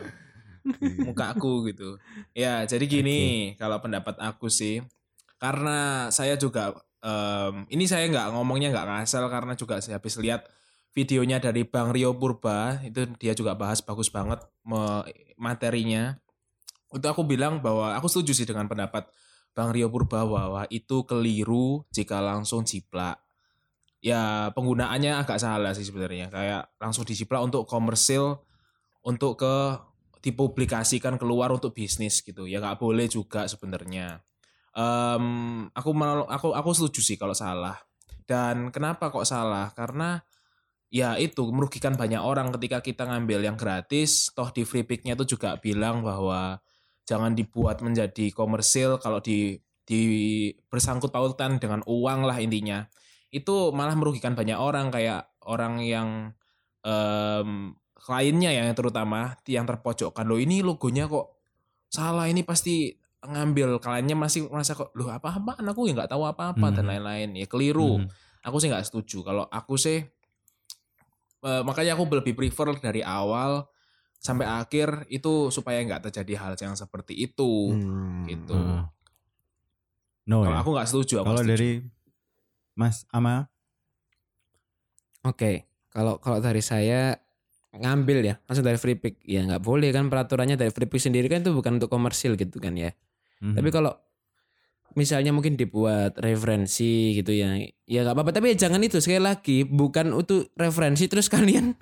mukaku 1.07 1.71
gitu. 1.71 1.97
Ya, 2.35 2.61
jadi 2.67 2.85
gini, 2.85 3.19
kalau 3.55 3.79
pendapat 3.79 4.19
aku 4.19 4.51
sih 4.51 4.83
karena 5.41 6.11
saya 6.13 6.37
juga 6.37 6.75
em, 7.01 7.65
ini 7.71 7.89
saya 7.89 8.05
nggak 8.05 8.37
ngomongnya 8.37 8.69
nggak 8.69 8.85
ngasal 8.85 9.25
karena 9.31 9.57
juga 9.57 9.81
saya 9.81 9.97
habis 9.97 10.13
lihat 10.21 10.45
videonya 10.91 11.39
dari 11.39 11.63
Bang 11.63 11.95
Rio 11.95 12.11
Purba 12.15 12.79
itu 12.83 13.07
dia 13.15 13.31
juga 13.31 13.55
bahas 13.55 13.79
bagus 13.79 14.11
banget 14.11 14.43
materinya. 15.39 16.19
Untuk 16.91 17.07
aku 17.07 17.23
bilang 17.23 17.63
bahwa 17.63 17.95
aku 17.95 18.11
setuju 18.11 18.35
sih 18.35 18.47
dengan 18.47 18.67
pendapat 18.67 19.07
Bang 19.55 19.71
Rio 19.71 19.87
Purba 19.87 20.27
bahwa 20.27 20.67
itu 20.67 21.03
keliru 21.07 21.87
jika 21.91 22.19
langsung 22.19 22.67
jiplak. 22.67 23.19
Ya 24.01 24.49
penggunaannya 24.51 25.23
agak 25.23 25.39
salah 25.39 25.71
sih 25.71 25.87
sebenarnya. 25.87 26.27
Kayak 26.27 26.73
langsung 26.81 27.07
dijiplak 27.07 27.39
untuk 27.39 27.63
komersil, 27.63 28.43
untuk 29.07 29.39
ke 29.39 29.55
dipublikasikan 30.21 31.15
keluar 31.15 31.49
untuk 31.55 31.71
bisnis 31.71 32.19
gitu. 32.19 32.45
Ya 32.45 32.59
nggak 32.59 32.77
boleh 32.81 33.07
juga 33.07 33.47
sebenarnya. 33.47 34.19
Em, 34.75 35.25
aku 35.71 35.91
aku 36.27 36.47
aku 36.51 36.69
setuju 36.75 37.01
sih 37.03 37.17
kalau 37.19 37.35
salah. 37.35 37.79
Dan 38.27 38.71
kenapa 38.71 39.11
kok 39.11 39.27
salah? 39.27 39.71
Karena 39.75 40.19
ya 40.91 41.15
itu 41.15 41.47
merugikan 41.55 41.95
banyak 41.95 42.19
orang 42.19 42.51
ketika 42.59 42.83
kita 42.83 43.07
ngambil 43.07 43.39
yang 43.41 43.55
gratis. 43.55 44.29
Toh 44.35 44.51
di 44.51 44.67
free 44.67 44.83
pick-nya 44.83 45.15
itu 45.15 45.23
juga 45.39 45.55
bilang 45.57 46.03
bahwa 46.03 46.59
jangan 47.07 47.31
dibuat 47.33 47.79
menjadi 47.81 48.29
komersil 48.35 48.99
kalau 48.99 49.23
di 49.23 49.55
di 49.81 50.01
bersangkut 50.69 51.09
pautan 51.09 51.57
dengan 51.57 51.81
uang 51.89 52.23
lah 52.23 52.37
intinya 52.37 52.85
itu 53.33 53.71
malah 53.73 53.95
merugikan 53.97 54.37
banyak 54.37 54.55
orang 54.55 54.91
kayak 54.93 55.31
orang 55.47 55.81
yang 55.81 56.09
em, 56.85 57.73
kliennya 57.97 58.51
ya 58.53 58.61
yang 58.69 58.77
terutama 58.77 59.35
yang 59.45 59.65
terpojokkan 59.65 60.25
loh 60.25 60.37
ini 60.41 60.61
logonya 60.65 61.05
kok 61.09 61.37
salah 61.87 62.25
ini 62.29 62.41
pasti 62.45 62.93
ngambil 63.21 63.77
kliennya 63.77 64.17
masih 64.17 64.49
merasa 64.49 64.73
kok 64.73 64.93
loh 64.97 65.13
apa 65.13 65.37
apaan 65.37 65.65
aku 65.69 65.85
ya 65.89 65.93
nggak 65.93 66.09
tahu 66.09 66.23
apa-apa 66.25 66.73
dan 66.73 66.85
Mhm. 66.85 66.89
lain-lain 66.89 67.29
ya 67.37 67.45
keliru 67.45 68.01
Mhm. 68.01 68.07
aku 68.41 68.55
sih 68.57 68.67
nggak 68.69 68.85
setuju 68.89 69.17
kalau 69.21 69.45
aku 69.45 69.77
sih 69.77 70.01
eh, 71.41 71.61
makanya 71.65 71.97
aku 71.97 72.05
lebih 72.09 72.33
prefer 72.33 72.73
dari 72.77 73.01
awal 73.01 73.65
sampai 74.21 74.45
akhir 74.45 75.09
itu 75.09 75.49
supaya 75.49 75.81
nggak 75.81 76.09
terjadi 76.09 76.33
hal 76.37 76.53
yang 76.61 76.77
seperti 76.77 77.17
itu 77.17 77.73
Hmm. 77.73 78.29
gitu 78.29 78.53
Heeh. 78.53 78.83
No 80.29 80.45
kalau 80.45 80.53
ya. 80.53 80.61
aku 80.61 80.69
nggak 80.77 80.87
setuju 80.87 81.13
aku 81.21 81.25
Kalau 81.33 81.41
setuju. 81.41 81.51
dari 81.57 81.71
Mas 82.77 83.03
Ama, 83.09 83.49
Oke, 85.21 85.69
kalau 85.93 86.17
kalau 86.17 86.41
dari 86.41 86.65
saya 86.65 87.13
ngambil 87.71 88.25
ya, 88.25 88.35
langsung 88.49 88.65
dari 88.65 88.77
free 88.81 88.97
pick 88.97 89.21
ya 89.21 89.45
nggak 89.45 89.61
boleh 89.61 89.93
kan 89.93 90.09
peraturannya 90.09 90.57
dari 90.57 90.73
free 90.73 90.89
pick 90.89 90.97
sendiri 91.01 91.29
kan 91.29 91.45
itu 91.45 91.53
bukan 91.53 91.77
untuk 91.77 91.93
komersil 91.93 92.33
gitu 92.35 92.57
kan 92.57 92.73
ya. 92.73 92.89
Mhm. 93.41 93.53
Tapi 93.57 93.69
kalau 93.69 93.93
misalnya 94.93 95.31
mungkin 95.31 95.55
dibuat 95.55 96.17
referensi 96.17 97.15
gitu 97.15 97.31
ya, 97.31 97.57
ya 97.85 97.99
nggak 98.03 98.15
apa-apa. 98.15 98.31
Tapi 98.31 98.55
jangan 98.55 98.81
itu 98.81 98.97
sekali 98.99 99.21
lagi 99.21 99.63
bukan 99.63 100.11
untuk 100.11 100.51
referensi 100.55 101.07
terus 101.07 101.27
kalian 101.33 101.73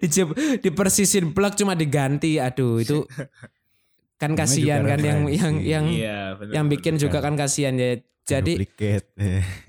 dijep- 0.00 0.62
dipersisin 0.62 1.32
plug 1.32 1.54
cuma 1.56 1.74
diganti. 1.74 2.36
Aduh 2.38 2.80
itu 2.80 3.04
kan 4.20 4.36
kasihan 4.36 4.84
kan 4.84 5.00
yang 5.00 5.24
referensi. 5.24 5.40
yang 5.40 5.54
yang 5.64 5.84
iya 5.88 6.18
bener, 6.36 6.52
yang 6.52 6.66
bikin 6.68 6.94
bener. 6.96 7.04
juga 7.08 7.18
kan 7.24 7.34
kasihan 7.34 7.74
ya. 7.76 7.96
Jadi. 8.20 8.52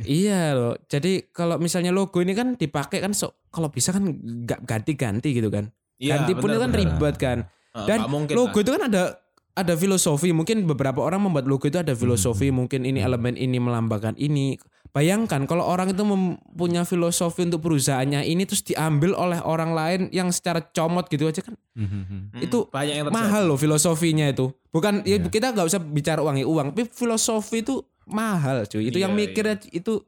Iya 0.06 0.54
loh. 0.54 0.76
Jadi 0.86 1.32
kalau 1.34 1.58
misalnya 1.58 1.90
logo 1.90 2.22
ini 2.22 2.36
kan 2.38 2.54
dipakai 2.54 3.02
kan 3.02 3.16
so, 3.16 3.42
kalau 3.50 3.74
bisa 3.74 3.90
kan 3.96 4.06
nggak 4.12 4.68
ganti-ganti 4.68 5.34
gitu 5.34 5.50
kan. 5.50 5.72
Iya, 5.98 6.18
Ganti 6.18 6.34
pun 6.34 6.50
bener, 6.50 6.54
itu 6.54 6.60
kan 6.62 6.72
bener. 6.74 6.82
ribet 6.82 7.16
kan. 7.18 7.38
Dan 7.72 8.00
mungkin 8.12 8.34
logo 8.36 8.58
itu 8.58 8.70
kan 8.74 8.90
ada 8.90 9.21
ada 9.54 9.74
filosofi. 9.76 10.32
Mungkin 10.32 10.64
beberapa 10.64 11.00
orang 11.00 11.28
membuat 11.28 11.46
logo 11.46 11.66
itu 11.66 11.78
ada 11.78 11.92
filosofi. 11.92 12.50
Hmm. 12.50 12.66
Mungkin 12.66 12.84
ini 12.84 13.00
elemen 13.00 13.36
ini 13.36 13.58
melambangkan 13.58 14.16
ini. 14.16 14.56
Bayangkan 14.92 15.48
kalau 15.48 15.64
orang 15.64 15.96
itu 15.96 16.04
mempunyai 16.04 16.84
filosofi 16.84 17.48
untuk 17.48 17.64
perusahaannya 17.64 18.28
ini 18.28 18.44
terus 18.44 18.60
diambil 18.60 19.16
oleh 19.16 19.40
orang 19.40 19.72
lain 19.72 20.02
yang 20.12 20.28
secara 20.36 20.60
comot 20.60 21.08
gitu 21.08 21.32
aja 21.32 21.40
kan 21.40 21.56
Mhm. 21.72 22.36
Mm, 22.36 22.44
itu 22.44 22.68
banyak 22.68 23.00
yang 23.00 23.08
terjadi. 23.08 23.24
mahal 23.24 23.44
loh 23.48 23.56
filosofinya 23.56 24.28
itu. 24.28 24.52
Bukan 24.68 25.08
ya 25.08 25.16
Iya. 25.16 25.32
kita 25.32 25.56
nggak 25.56 25.64
usah 25.64 25.80
bicara 25.80 26.20
uang 26.20 26.36
ya 26.36 26.48
uang, 26.48 26.76
tapi 26.76 26.84
filosofi 26.92 27.64
itu 27.64 27.80
mahal 28.04 28.68
cuy. 28.68 28.92
Itu 28.92 29.00
yang 29.00 29.16
Iya, 29.16 29.32
mikirnya 29.32 29.56
itu 29.72 30.04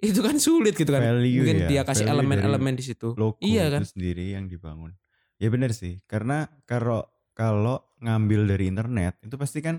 itu 0.00 0.20
kan 0.24 0.40
sulit 0.40 0.72
gitu 0.72 0.88
kan. 0.88 1.04
Value 1.04 1.44
Mungkin 1.44 1.58
ya, 1.58 1.68
dia 1.68 1.82
kasih 1.84 2.08
elemen-elemen 2.08 2.72
di 2.72 2.84
situ. 2.88 3.12
Logo 3.12 3.36
Iya 3.44 3.68
kan? 3.68 3.84
itu 3.84 3.92
sendiri 3.92 4.32
yang 4.32 4.48
dibangun. 4.48 4.96
Ya 5.36 5.52
benar 5.52 5.76
sih, 5.76 6.00
karena 6.08 6.48
kalau 6.64 7.04
kalau 7.38 7.86
ngambil 8.02 8.50
dari 8.50 8.66
internet 8.66 9.14
itu 9.22 9.38
pasti 9.38 9.62
kan 9.62 9.78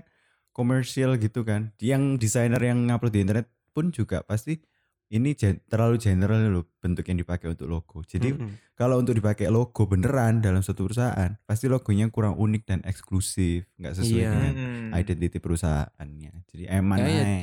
komersial 0.50 1.20
gitu 1.20 1.44
kan. 1.44 1.76
Yang 1.76 2.16
desainer 2.18 2.58
yang 2.58 2.88
ngupload 2.88 3.12
di 3.12 3.20
internet 3.20 3.46
pun 3.70 3.92
juga 3.92 4.24
pasti 4.24 4.56
ini 5.10 5.34
gen- 5.34 5.58
terlalu 5.66 5.98
general 5.98 6.38
loh 6.48 6.64
bentuk 6.78 7.02
yang 7.04 7.18
dipakai 7.18 7.50
untuk 7.50 7.66
logo. 7.66 8.00
Jadi 8.00 8.30
Mm-mm. 8.30 8.72
kalau 8.72 8.96
untuk 8.96 9.12
dipakai 9.12 9.50
logo 9.50 9.82
beneran 9.84 10.38
dalam 10.38 10.62
suatu 10.62 10.86
perusahaan, 10.86 11.34
pasti 11.44 11.66
logonya 11.66 12.06
kurang 12.08 12.38
unik 12.38 12.62
dan 12.64 12.80
eksklusif, 12.86 13.66
nggak 13.74 13.94
sesuai 13.98 14.22
Iya. 14.22 14.30
dengan 14.30 14.54
Mm. 14.54 14.90
identiti 14.94 15.38
perusahaannya. 15.42 16.32
Jadi 16.46 16.64
eman 16.64 16.98
Ya, 16.98 17.06
ya. 17.10 17.22
ae, 17.26 17.40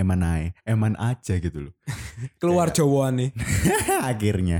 eman 0.00 0.24
ae, 0.24 0.56
eman 0.64 0.96
aja 0.96 1.36
gitu 1.36 1.68
loh. 1.68 1.74
keluar 2.40 2.68
Kayak- 2.68 2.78
Jawa 2.80 3.04
nih. 3.20 3.30
Akhirnya 4.00 4.58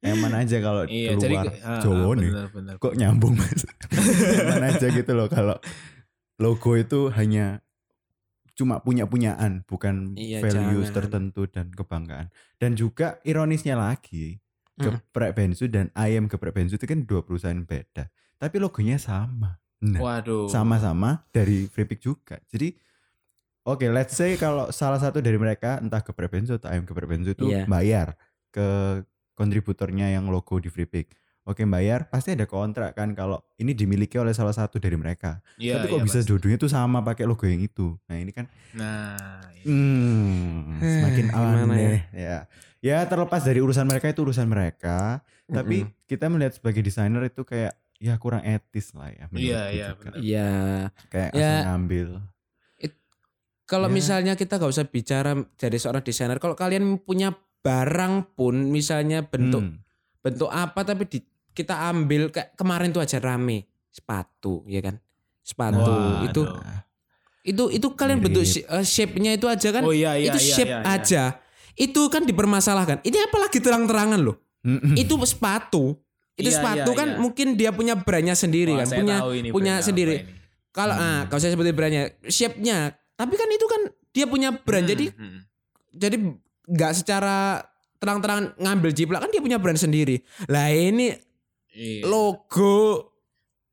eman 0.00 0.32
aja 0.34 0.56
kalau 0.58 0.82
Iya, 0.84 1.14
jadi 1.14 1.34
keluar 1.36 1.46
ah, 1.62 1.80
Jawa 1.80 2.00
ah, 2.02 2.14
nih. 2.16 2.30
bener, 2.32 2.46
bener. 2.50 2.74
Kok 2.76 2.94
nyambung 2.96 3.34
mas? 3.36 3.62
eman 4.42 4.64
aja 4.66 4.86
gitu 4.88 5.12
loh 5.12 5.28
kalau 5.28 5.56
logo 6.38 6.72
itu 6.72 7.12
hanya 7.12 7.60
cuma 8.54 8.80
punya-punyaan, 8.80 9.62
bukan 9.64 10.18
Iya, 10.18 10.42
values 10.42 10.90
jangan. 10.90 10.96
tertentu 10.96 11.46
dan 11.46 11.70
kebanggaan. 11.70 12.26
Dan 12.56 12.74
juga 12.74 13.22
ironisnya 13.22 13.74
lagi, 13.74 14.42
Mm. 14.74 14.82
geprek 15.04 15.34
bensu 15.34 15.66
dan 15.66 15.90
ayam 15.92 16.26
geprek 16.26 16.54
bensu 16.54 16.74
itu 16.74 16.86
kan 16.86 17.02
dua 17.02 17.22
perusahaan 17.22 17.58
beda. 17.60 18.10
Tapi 18.34 18.56
logonya 18.56 18.94
sama. 18.94 19.58
Nah, 19.78 19.98
Waduh. 19.98 20.46
sama-sama 20.46 21.26
dari 21.30 21.66
Freepik 21.66 21.98
juga. 21.98 22.38
Jadi 22.46 22.74
oke, 23.68 23.84
let's 23.86 24.16
say 24.16 24.34
kalau 24.34 24.72
salah 24.72 24.96
satu 24.96 25.20
dari 25.20 25.36
mereka 25.36 25.76
entah 25.78 26.00
geprek 26.00 26.32
bensu 26.32 26.56
atau 26.56 26.68
ayam 26.68 26.82
geprek 26.82 27.04
bensu 27.06 27.32
itu 27.32 27.44
Iya. 27.46 27.68
bayar 27.68 28.16
ke 28.48 28.66
kontributornya 29.34 30.10
yang 30.10 30.26
logo 30.26 30.56
di 30.56 30.66
Freepik. 30.66 31.12
Oke, 31.44 31.64
bayar 31.64 32.12
pasti 32.12 32.36
ada 32.36 32.44
kontrak 32.44 32.92
kan 32.92 33.12
kalau 33.12 33.40
ini 33.56 33.72
dimiliki 33.72 34.20
oleh 34.20 34.36
salah 34.36 34.52
satu 34.52 34.76
dari 34.76 35.00
mereka. 35.00 35.40
Iya, 35.56 35.80
Tapi 35.80 35.86
kok 35.88 35.96
iya, 35.96 36.04
bisa 36.04 36.18
pasti. 36.20 36.28
dua-duanya 36.28 36.58
tuh 36.58 36.68
sama 36.68 37.00
pakai 37.00 37.24
logo 37.24 37.44
yang 37.44 37.60
itu. 37.60 37.96
Nah, 38.04 38.16
ini 38.16 38.32
kan 38.32 38.44
Nah, 38.76 39.40
iya. 39.56 39.64
Hmm, 39.64 40.76
semakin 40.76 41.26
Eh, 41.26 41.38
aneh 41.38 41.98
ya. 42.12 42.38
ya. 42.84 42.98
terlepas 43.04 43.40
dari 43.40 43.64
urusan 43.64 43.88
mereka 43.88 44.12
itu 44.12 44.20
urusan 44.20 44.44
mereka, 44.44 45.24
tapi 45.46 45.88
kita 46.04 46.28
melihat 46.28 46.52
sebagai 46.52 46.84
desainer 46.84 47.24
itu 47.24 47.40
kayak 47.42 47.72
ya 47.96 48.20
kurang 48.20 48.44
etis 48.44 48.92
lah 48.92 49.08
ya. 49.08 49.24
Iya, 49.32 49.62
iya. 49.72 49.86
Iya. 50.14 50.50
Kayak 51.08 51.30
Ya. 51.32 51.40
asal 51.40 51.56
ngambil. 51.66 52.08
Kalau 53.68 53.86
Ya. 53.86 53.94
misalnya 53.94 54.32
kita 54.32 54.56
nggak 54.56 54.72
usah 54.72 54.88
bicara 54.88 55.36
dari 55.54 55.76
seorang 55.76 56.00
desainer, 56.00 56.40
kalau 56.40 56.56
kalian 56.56 56.96
punya 56.98 57.36
barang 57.60 58.32
pun 58.32 58.54
misalnya 58.66 59.20
bentuk 59.20 59.60
Hmm, 59.60 59.84
bentuk 60.18 60.48
apa 60.48 60.80
tapi 60.82 61.04
di, 61.04 61.18
kita 61.52 61.84
ambil 61.86 62.32
kayak 62.32 62.54
kemarin 62.54 62.88
tuh 62.88 63.02
aja 63.02 63.18
rame 63.18 63.66
sepatu 63.90 64.62
ya 64.64 64.78
kan 64.78 64.96
sepatu 65.42 65.84
Waduh. 65.84 66.24
itu 66.24 66.42
itu 67.44 67.64
itu 67.72 67.86
kalian 67.90 68.20
bentuk 68.20 68.40
Mirip. 68.40 68.52
shi- 68.54 68.64
eh, 68.64 68.84
shape-nya 68.84 69.34
itu 69.34 69.44
aja 69.44 69.68
kan 69.70 69.82
Oh 69.82 69.90
iya 69.90 70.14
iya 70.14 70.30
itu 70.30 70.38
iya, 70.38 70.54
shape 70.54 70.70
iya, 70.70 70.80
iya. 70.80 70.94
aja 70.94 71.22
itu 71.74 72.02
kan 72.06 72.22
dipermasalahkan 72.22 73.02
ini 73.02 73.18
apalagi 73.20 73.58
terang-terangan 73.58 74.20
loh 74.20 74.36
itu 74.94 75.12
sepatu 75.24 75.98
itu 76.34 76.46
Iya, 76.46 76.56
sepatu 76.56 76.90
iya, 76.92 76.96
kan 76.96 77.08
iya. 77.10 77.18
mungkin 77.18 77.46
dia 77.52 77.70
punya 77.70 77.98
brandnya 77.98 78.32
sendiri 78.32 78.70
Wah, 78.70 78.86
kan 78.86 78.88
punya 78.94 79.16
punya 79.50 79.74
sendiri 79.80 80.24
kalau 80.70 80.94
Hmm. 80.94 81.02
ah 81.02 81.20
kalau 81.26 81.40
saya 81.42 81.52
sebutin 81.52 81.74
brandnya 81.74 82.04
shape-nya 82.22 82.94
tapi 83.18 83.34
kan 83.34 83.48
itu 83.50 83.66
kan 83.66 83.82
dia 84.08 84.24
punya 84.24 84.54
brand 84.54 84.86
Hmm, 84.86 84.92
jadi 84.94 85.04
hmm. 85.10 85.40
jadi 85.92 86.16
nggak 86.64 86.92
secara 86.94 87.66
terang-terangan 87.98 88.54
ngambil 88.56 88.90
jiplak 88.94 89.20
kan 89.20 89.30
dia 89.30 89.42
punya 89.42 89.58
brand 89.58 89.76
sendiri 89.76 90.22
lah 90.46 90.70
ini 90.70 91.18
Iya. 91.68 92.06
logo 92.06 93.06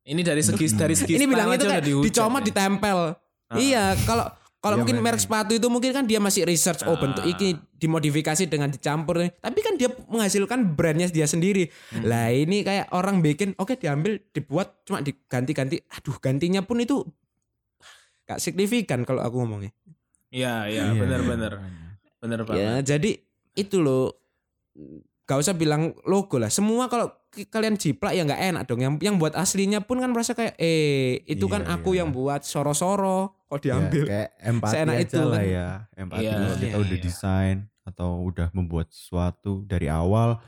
Ini 0.03 0.21
dari 0.21 0.41
segi 0.41 0.69
dari 0.71 0.93
segi 0.93 1.17
ini 1.17 1.25
bilang 1.25 1.49
itu 1.49 1.65
dihujat 1.65 2.05
dicomot 2.05 2.41
nih. 2.41 2.47
ditempel 2.49 2.97
Ah. 3.45 3.57
iya 3.57 3.93
kalau 4.05 4.25
kalau 4.57 4.77
Iya, 4.77 4.81
mungkin 4.81 4.97
merek 4.99 5.17
sepatu 5.17 5.53
itu 5.53 5.65
mungkin 5.65 5.89
kan 5.89 6.05
dia 6.05 6.17
masih 6.17 6.45
research 6.45 6.81
oh 6.83 6.93
bentuk 6.93 7.21
Ah. 7.21 7.29
ini 7.31 7.57
dimodifikasi 7.75 8.45
dengan 8.45 8.69
dicampur 8.69 9.25
tapi 9.31 9.59
kan 9.61 9.73
dia 9.73 9.89
menghasilkan 10.05 10.73
brandnya 10.73 11.09
dia 11.09 11.25
sendiri 11.25 11.69
Hmm. 11.89 12.05
lah 12.05 12.29
ini 12.29 12.61
kayak 12.61 12.89
orang 12.91 13.21
bikin 13.21 13.53
oke 13.55 13.73
diambil 13.73 14.21
dibuat 14.29 14.77
cuma 14.81 15.01
diganti-ganti 15.01 15.81
aduh 15.87 16.17
gantinya 16.19 16.61
pun 16.61 16.77
itu 16.77 17.01
gak 18.25 18.39
signifikan 18.39 19.01
kalau 19.01 19.21
aku 19.21 19.37
ngomongnya 19.37 19.71
Iya 20.27 20.67
iya 20.67 20.83
Iya, 20.87 20.93
benar 20.95 21.19
iya, 21.19 21.27
benar 21.27 21.53
benar 22.17 22.39
ya 22.41 22.45
banget. 22.45 22.83
jadi 22.87 23.11
itu 23.55 23.77
loh 23.77 24.11
gak 25.23 25.39
usah 25.39 25.53
bilang 25.53 25.95
logo 26.03 26.37
lah 26.37 26.49
semua 26.49 26.85
kalau 26.85 27.09
kalian 27.49 27.75
jiplak 27.75 28.11
ya 28.11 28.23
nggak 28.23 28.41
enak 28.45 28.63
dong 28.63 28.79
yang 28.79 28.95
yang 28.97 29.15
buat 29.15 29.33
aslinya 29.33 29.79
pun 29.79 29.99
kan 29.99 30.07
merasa 30.07 30.31
kayak 30.31 30.55
eh 30.55 31.19
itu 31.25 31.45
kan 31.45 31.61
Iya, 31.61 31.75
aku 31.75 31.89
iya. 31.91 31.99
yang 31.99 32.09
buat 32.09 32.41
soro-soro 32.41 33.43
kok 33.45 33.59
Ya, 33.59 33.75
diambil 33.75 34.03
kayak 34.05 34.29
empati 34.39 34.71
Seenak 34.71 34.95
aja 34.95 35.03
itu 35.03 35.19
lah 35.21 35.35
kan. 35.35 35.45
ya. 35.45 35.67
Empati 35.93 36.21
Iya, 36.21 36.31
kalau 36.33 36.55
kita 36.55 36.65
iya, 36.67 36.77
udah 36.79 36.97
iya. 36.97 37.03
desain 37.03 37.57
atau 37.83 38.09
udah 38.23 38.47
membuat 38.51 38.87
sesuatu 38.89 39.51
dari 39.63 39.85
awal 39.85 40.39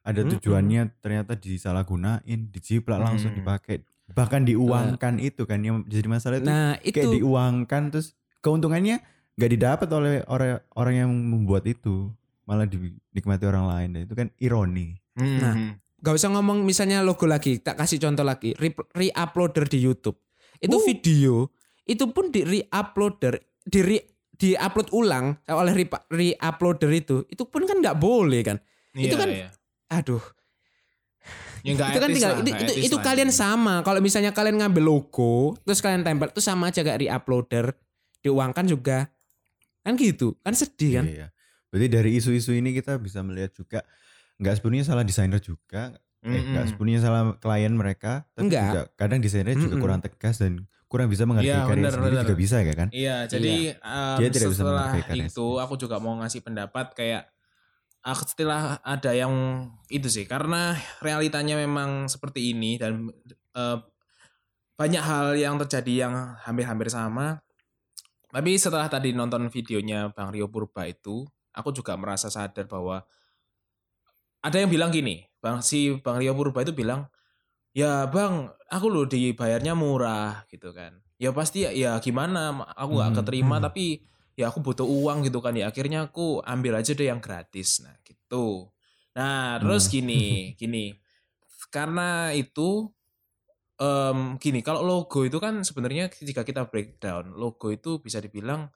ada 0.00 0.20
Mm-mm. 0.20 0.32
tujuannya 0.36 0.82
ternyata 1.00 1.32
disalahgunain, 1.34 2.22
dijiplak 2.46 3.00
langsung 3.00 3.32
Hmm. 3.32 3.40
dipakai. 3.40 3.82
Bahkan 4.06 4.46
diuangkan 4.46 5.18
itu 5.18 5.42
kan 5.44 5.60
yang 5.60 5.82
jadi 5.82 6.06
masalah 6.06 6.38
itu. 6.38 6.46
nah 6.46 6.78
kayak 6.78 7.06
itu. 7.06 7.20
diuangkan 7.20 7.90
terus 7.90 8.14
keuntungannya 8.38 9.02
nggak 9.34 9.50
didapat 9.50 9.88
oleh 9.90 10.14
orang 10.26 10.62
orang 10.72 10.94
yang 10.96 11.10
membuat 11.10 11.66
itu. 11.66 12.10
Malah 12.46 12.64
dinikmati 12.64 13.42
orang 13.42 13.66
lain. 13.66 13.88
Dan 13.90 14.00
itu 14.06 14.14
kan 14.14 14.28
ironi. 14.38 14.94
Hmm, 15.18 15.38
Nah, 15.40 15.52
hmm. 15.52 15.70
gak 15.98 16.14
usah 16.14 16.30
ngomong 16.30 16.62
misalnya 16.62 17.02
logo 17.02 17.26
lagi 17.26 17.58
tak 17.58 17.74
kasih 17.74 17.98
contoh 17.98 18.22
lagi. 18.22 18.54
Re- 18.54 18.86
re-uploader 18.94 19.66
di 19.66 19.82
YouTube. 19.82 20.14
Itu 20.56 20.78
Uh. 20.78 20.84
video 20.84 21.34
itu 21.82 22.06
pun 22.10 22.30
di 22.30 22.46
re-uploader 22.46 23.34
di 23.62 23.80
re- 23.82 24.06
di-upload 24.32 24.92
ulang 24.92 25.34
oleh 25.44 25.72
re- 25.74 26.06
re-uploader 26.06 26.90
itu. 26.92 27.26
Itu 27.26 27.48
pun 27.48 27.66
kan 27.66 27.82
nggak 27.82 27.98
boleh 27.98 28.40
kan? 28.44 28.56
Itu 28.92 29.12
Iya, 29.12 29.18
kan 29.18 29.28
iya. 29.28 29.48
aduh 29.88 30.22
Ya, 31.66 31.74
itu 31.90 31.98
kan 31.98 32.08
tinggal 32.08 32.30
lah, 32.32 32.40
itu 32.40 32.50
itu, 32.54 32.72
itu 32.86 32.96
lah. 32.96 33.04
kalian 33.04 33.30
sama 33.30 33.74
kalau 33.82 33.98
misalnya 33.98 34.30
kalian 34.30 34.62
ngambil 34.62 34.86
logo 34.86 35.58
terus 35.62 35.82
kalian 35.82 36.06
tempel 36.06 36.30
itu 36.30 36.38
sama 36.38 36.70
aja 36.70 36.80
kayak 36.80 37.02
re-uploader 37.02 37.74
diuangkan 38.22 38.64
juga 38.64 39.10
kan 39.82 39.94
gitu 39.94 40.38
kan 40.40 40.54
sedih 40.54 40.92
kan 40.96 41.06
Iya. 41.06 41.26
Berarti 41.66 41.86
dari 41.90 42.10
isu-isu 42.14 42.54
ini 42.54 42.70
kita 42.70 42.96
bisa 42.96 43.20
melihat 43.20 43.50
juga 43.50 43.82
nggak 44.38 44.54
sepenuhnya 44.54 44.84
salah 44.84 45.02
desainer 45.02 45.38
juga 45.38 45.98
eh, 46.22 46.42
nggak 46.42 46.66
sepenuhnya 46.70 47.00
salah 47.00 47.34
klien 47.36 47.70
mereka 47.70 48.22
tapi 48.32 48.46
Enggak. 48.46 48.62
juga 48.64 48.82
kadang 48.94 49.18
desainernya 49.18 49.58
juga 49.58 49.74
Mm-mm. 49.74 49.82
kurang 49.82 50.00
tegas 50.00 50.36
dan 50.38 50.52
kurang 50.86 51.10
bisa 51.10 51.26
menghargai 51.26 51.50
Iya, 51.50 51.66
karya 51.66 51.74
benar, 51.76 51.92
sendiri 51.92 52.14
benar. 52.14 52.22
juga 52.24 52.36
bisa 52.36 52.56
ya 52.62 52.74
kan 52.74 52.88
Iya, 52.94 53.16
jadi 53.26 53.54
um, 53.76 54.16
Dia 54.22 54.28
tidak 54.30 54.48
bisa 54.54 54.62
setelah 54.62 54.86
karya 54.94 55.24
itu 55.26 55.46
aku 55.58 55.74
juga 55.74 55.96
mau 55.98 56.14
ngasih 56.16 56.40
pendapat 56.40 56.86
kayak 56.94 57.22
aku 58.06 58.22
setelah 58.22 58.78
ada 58.86 59.10
yang 59.10 59.34
itu 59.90 60.06
sih 60.06 60.30
karena 60.30 60.78
realitanya 61.02 61.58
memang 61.58 62.06
seperti 62.06 62.54
ini 62.54 62.78
dan 62.78 63.10
eh, 63.58 63.78
banyak 64.78 65.02
hal 65.02 65.26
yang 65.34 65.58
terjadi 65.58 66.06
yang 66.06 66.14
hampir-hampir 66.46 66.86
sama. 66.92 67.42
Tapi 68.30 68.60
setelah 68.60 68.86
tadi 68.92 69.16
nonton 69.16 69.48
videonya 69.48 70.12
Bang 70.12 70.28
Rio 70.30 70.46
Purba 70.52 70.84
itu, 70.84 71.24
aku 71.56 71.72
juga 71.72 71.96
merasa 71.96 72.28
sadar 72.28 72.68
bahwa 72.68 73.00
ada 74.44 74.56
yang 74.60 74.70
bilang 74.70 74.92
gini, 74.92 75.24
Bang 75.40 75.64
si 75.64 75.96
Bang 76.04 76.20
Rio 76.20 76.36
Purba 76.36 76.62
itu 76.62 76.76
bilang, 76.76 77.08
"Ya, 77.74 78.06
Bang, 78.06 78.52
aku 78.70 78.86
loh 78.92 79.06
dibayarnya 79.08 79.72
murah." 79.74 80.44
gitu 80.52 80.70
kan. 80.76 81.00
Ya 81.16 81.32
pasti 81.32 81.64
ya, 81.64 81.72
ya 81.72 81.92
gimana, 82.04 82.52
aku 82.76 83.00
nggak 83.00 83.10
Hmm, 83.12 83.18
keterima 83.24 83.56
hmm. 83.58 83.64
tapi 83.72 84.04
ya 84.36 84.52
aku 84.52 84.60
butuh 84.60 84.84
uang 84.86 85.24
gitu 85.26 85.40
kan 85.40 85.56
ya. 85.56 85.72
Akhirnya 85.72 86.06
aku 86.08 86.44
ambil 86.44 86.78
aja 86.78 86.92
deh 86.92 87.08
yang 87.08 87.18
gratis. 87.24 87.80
Nah, 87.82 87.96
gitu. 88.04 88.68
Nah, 89.16 89.58
terus 89.60 89.88
Hmm. 89.88 89.92
gini, 89.96 90.24
gini. 90.60 90.92
Karena 91.72 92.30
itu 92.36 92.92
em, 93.80 94.36
gini, 94.40 94.60
kalau 94.64 94.84
logo 94.84 95.24
itu 95.24 95.36
kan 95.40 95.60
sebenarnya 95.64 96.08
ketika 96.12 96.44
kita 96.44 96.68
breakdown, 96.68 97.32
logo 97.36 97.72
itu 97.72 97.98
bisa 98.00 98.20
dibilang 98.20 98.68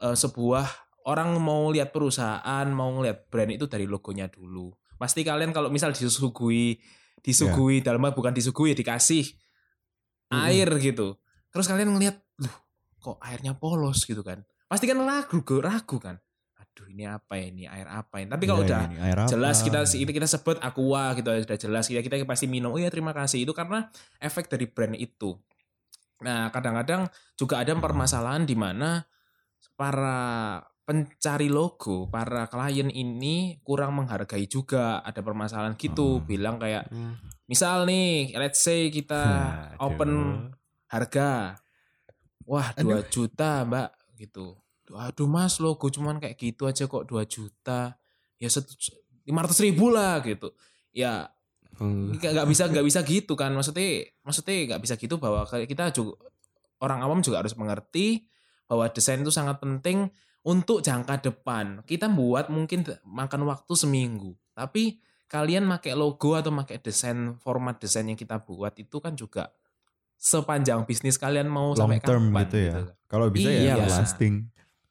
eh, 0.00 0.16
sebuah 0.16 0.66
orang 1.08 1.34
mau 1.42 1.68
lihat 1.72 1.90
perusahaan, 1.90 2.66
mau 2.70 2.92
ngeliat 2.94 3.26
brand 3.32 3.50
itu 3.52 3.66
dari 3.66 3.84
logonya 3.88 4.28
dulu. 4.30 4.70
Pasti 5.00 5.26
kalian 5.26 5.50
kalau 5.50 5.66
misal 5.72 5.90
disuguhi 5.90 6.78
disuguhi 7.22 7.82
dalam 7.82 8.02
hal 8.02 8.14
bukan 8.14 8.34
disuguhi 8.34 8.74
dikasih 8.74 9.24
Mm-mm. 10.32 10.42
air 10.46 10.68
gitu. 10.78 11.18
Terus 11.52 11.66
kalian 11.68 11.92
ngelihat, 11.94 12.16
"Loh, 12.42 12.56
kok 12.98 13.18
airnya 13.22 13.54
polos 13.58 14.02
gitu 14.06 14.22
kan?" 14.24 14.42
Pasti 14.72 14.88
kan 14.88 14.96
ragu, 15.04 15.38
ragu 15.60 15.96
kan. 16.00 16.16
Aduh, 16.56 16.88
ini 16.88 17.04
apa 17.04 17.36
ya 17.36 17.44
ini 17.52 17.68
air 17.68 17.84
apa 17.84 18.24
ini? 18.24 18.32
Tapi 18.32 18.44
kalau 18.48 18.64
Iya, 18.64 18.68
udah 18.72 18.82
ini 18.88 18.98
air 19.04 19.18
apa? 19.20 19.28
jelas 19.28 19.60
kita 19.60 19.84
kita 19.84 20.12
kita 20.16 20.24
sebut 20.24 20.56
aqua 20.64 21.12
gitu 21.12 21.28
sudah 21.28 21.58
jelas 21.60 21.84
kita 21.84 22.00
kita 22.00 22.24
pasti 22.24 22.48
minum 22.48 22.72
oh 22.72 22.80
ya 22.80 22.88
terima 22.88 23.12
kasih 23.12 23.44
itu 23.44 23.52
karena 23.52 23.92
efek 24.16 24.48
dari 24.48 24.64
brand 24.64 24.96
itu 24.96 25.36
nah 26.22 26.48
kadang-kadang 26.48 27.10
juga 27.34 27.60
ada 27.60 27.76
permasalahan 27.76 28.46
di 28.46 28.54
mana 28.56 29.04
para 29.74 30.62
pencari 30.82 31.50
logo 31.50 32.06
para 32.08 32.46
klien 32.46 32.88
ini 32.88 33.58
kurang 33.60 33.98
menghargai 33.98 34.46
juga 34.46 35.02
ada 35.02 35.20
permasalahan 35.20 35.74
gitu 35.76 36.22
Hmm. 36.22 36.24
bilang 36.24 36.56
kayak 36.56 36.88
Hmm. 36.88 37.18
misal 37.44 37.84
nih 37.84 38.32
let's 38.38 38.62
say 38.62 38.88
kita 38.88 39.20
Aduh. 39.76 39.92
open 39.92 40.12
harga 40.88 41.58
wah 42.46 42.70
2 42.72 43.02
juta 43.10 43.66
mbak 43.66 43.88
gitu. 44.22 44.54
Aduh 44.92 45.26
mas 45.26 45.58
logo 45.58 45.88
cuman 45.90 46.22
kayak 46.22 46.38
gitu 46.38 46.70
aja 46.70 46.86
kok 46.86 47.04
2 47.08 47.24
juta. 47.26 47.96
Ya 48.38 48.48
lima 49.26 49.40
ratus 49.46 49.58
ribu 49.62 49.90
lah 49.90 50.22
gitu. 50.22 50.54
Ya 50.94 51.30
Hmm. 51.80 52.12
nggak 52.12 52.36
nggak 52.36 52.48
bisa 52.52 52.68
nggak 52.68 52.86
bisa 52.86 53.00
gitu 53.00 53.32
kan. 53.32 53.50
Maksudnya 53.56 54.04
maksudnya 54.20 54.56
nggak 54.74 54.82
bisa 54.84 54.94
gitu 55.00 55.16
bahwa 55.16 55.48
kita 55.48 55.88
juga 55.90 56.20
orang 56.84 57.00
awam 57.00 57.18
juga 57.24 57.40
harus 57.40 57.56
mengerti 57.56 58.28
bahwa 58.68 58.90
desain 58.92 59.24
itu 59.24 59.32
sangat 59.32 59.56
penting 59.56 60.12
untuk 60.44 60.84
jangka 60.84 61.22
depan. 61.32 61.80
Kita 61.88 62.12
buat 62.12 62.52
mungkin 62.52 62.84
makan 63.08 63.48
waktu 63.48 63.72
seminggu. 63.72 64.36
Tapi 64.52 65.00
kalian 65.32 65.64
pakai 65.64 65.96
logo 65.96 66.36
atau 66.36 66.52
pakai 66.52 66.76
desain 66.84 67.40
format 67.40 67.80
desain 67.80 68.04
yang 68.04 68.20
kita 68.20 68.44
buat 68.44 68.76
itu 68.76 69.00
kan 69.00 69.16
juga 69.16 69.48
sepanjang 70.22 70.86
bisnis 70.86 71.18
kalian 71.18 71.50
mau 71.50 71.74
long 71.74 71.90
sampai 71.90 71.98
term 71.98 72.30
kapan 72.30 72.42
gitu 72.46 72.58
ya. 72.62 72.72
kan. 72.72 72.84
Kalau 73.10 73.26
bisa 73.28 73.50
Iya, 73.50 73.74
ya 73.74 73.86
lasting. 73.90 74.34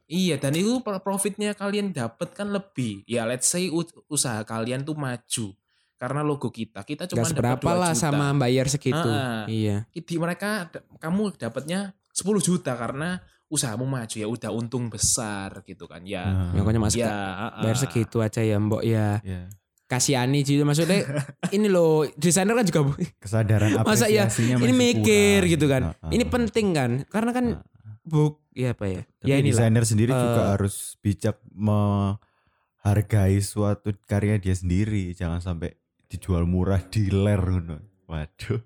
Iya 0.05 0.35
dan 0.35 0.51
itu 0.53 0.83
pro- 0.83 0.99
profitnya 0.99 1.55
kalian 1.55 1.95
dapat 1.95 2.35
kan 2.35 2.51
lebih. 2.51 3.07
Ya 3.07 3.23
let's 3.23 3.47
say 3.47 3.71
usaha 4.11 4.43
kalian 4.43 4.83
tuh 4.83 4.99
maju 4.99 5.55
karena 5.95 6.19
logo 6.19 6.51
kita. 6.51 6.83
Kita 6.83 7.07
cuma 7.07 7.23
dapat 7.23 7.31
seberapa 7.31 7.63
2 7.63 7.79
lah 7.79 7.93
juta. 7.95 8.03
sama 8.03 8.25
bayar 8.35 8.67
segitu. 8.67 9.07
Ah, 9.07 9.07
ah. 9.07 9.43
Iya. 9.47 9.87
Di 9.87 10.15
mereka 10.19 10.67
kamu 10.99 11.39
dapatnya 11.39 11.95
10 12.11 12.43
juta 12.43 12.75
karena 12.75 13.23
usahamu 13.47 13.87
maju 13.87 14.11
ya 14.11 14.27
udah 14.27 14.51
untung 14.51 14.91
besar 14.91 15.63
gitu 15.63 15.87
kan. 15.87 16.03
Ya. 16.03 16.27
Nah, 16.27 16.59
Makanya 16.59 16.79
mas 16.83 16.91
ya, 16.91 17.07
ah, 17.07 17.63
bayar 17.63 17.79
segitu 17.79 18.19
aja 18.19 18.43
ya 18.43 18.59
mbok 18.59 18.83
ya. 18.83 19.23
ya. 19.23 19.47
Kasihani 19.91 20.39
gitu 20.41 20.63
maksudnya 20.63 21.03
ini 21.55 21.67
loh 21.67 22.07
desainer 22.15 22.55
kan 22.55 22.63
juga 22.63 22.95
Kesadaran 23.19 23.75
Masa 23.83 24.07
ya, 24.07 24.31
ini 24.31 24.71
mikir 24.71 25.03
kurang. 25.43 25.51
gitu 25.51 25.65
kan. 25.67 25.81
Nah, 25.83 25.95
ah, 25.99 26.09
Ini 26.09 26.23
penting 26.25 26.67
kan 26.71 26.91
karena 27.05 27.31
kan 27.31 27.45
Ah, 27.59 27.99
buk 28.01 28.39
ya 28.51 28.71
apa 28.71 28.87
ya? 28.87 29.01
Tapi 29.19 29.27
ya 29.27 29.35
inilah. 29.37 29.51
desainer 29.53 29.83
sendiri 29.83 30.09
Eh, 30.09 30.17
juga 30.17 30.41
harus 30.49 30.75
bijak 30.97 31.35
menghargai 31.51 32.19
suatu 33.39 33.91
karya 34.01 34.37
dia 34.37 34.53
sendiri, 34.53 35.11
jangan 35.11 35.39
sampai 35.39 35.75
dijual 36.07 36.43
murah 36.45 36.79
dealer 36.81 37.39
ngono. 37.39 37.77
Waduh. 38.05 38.59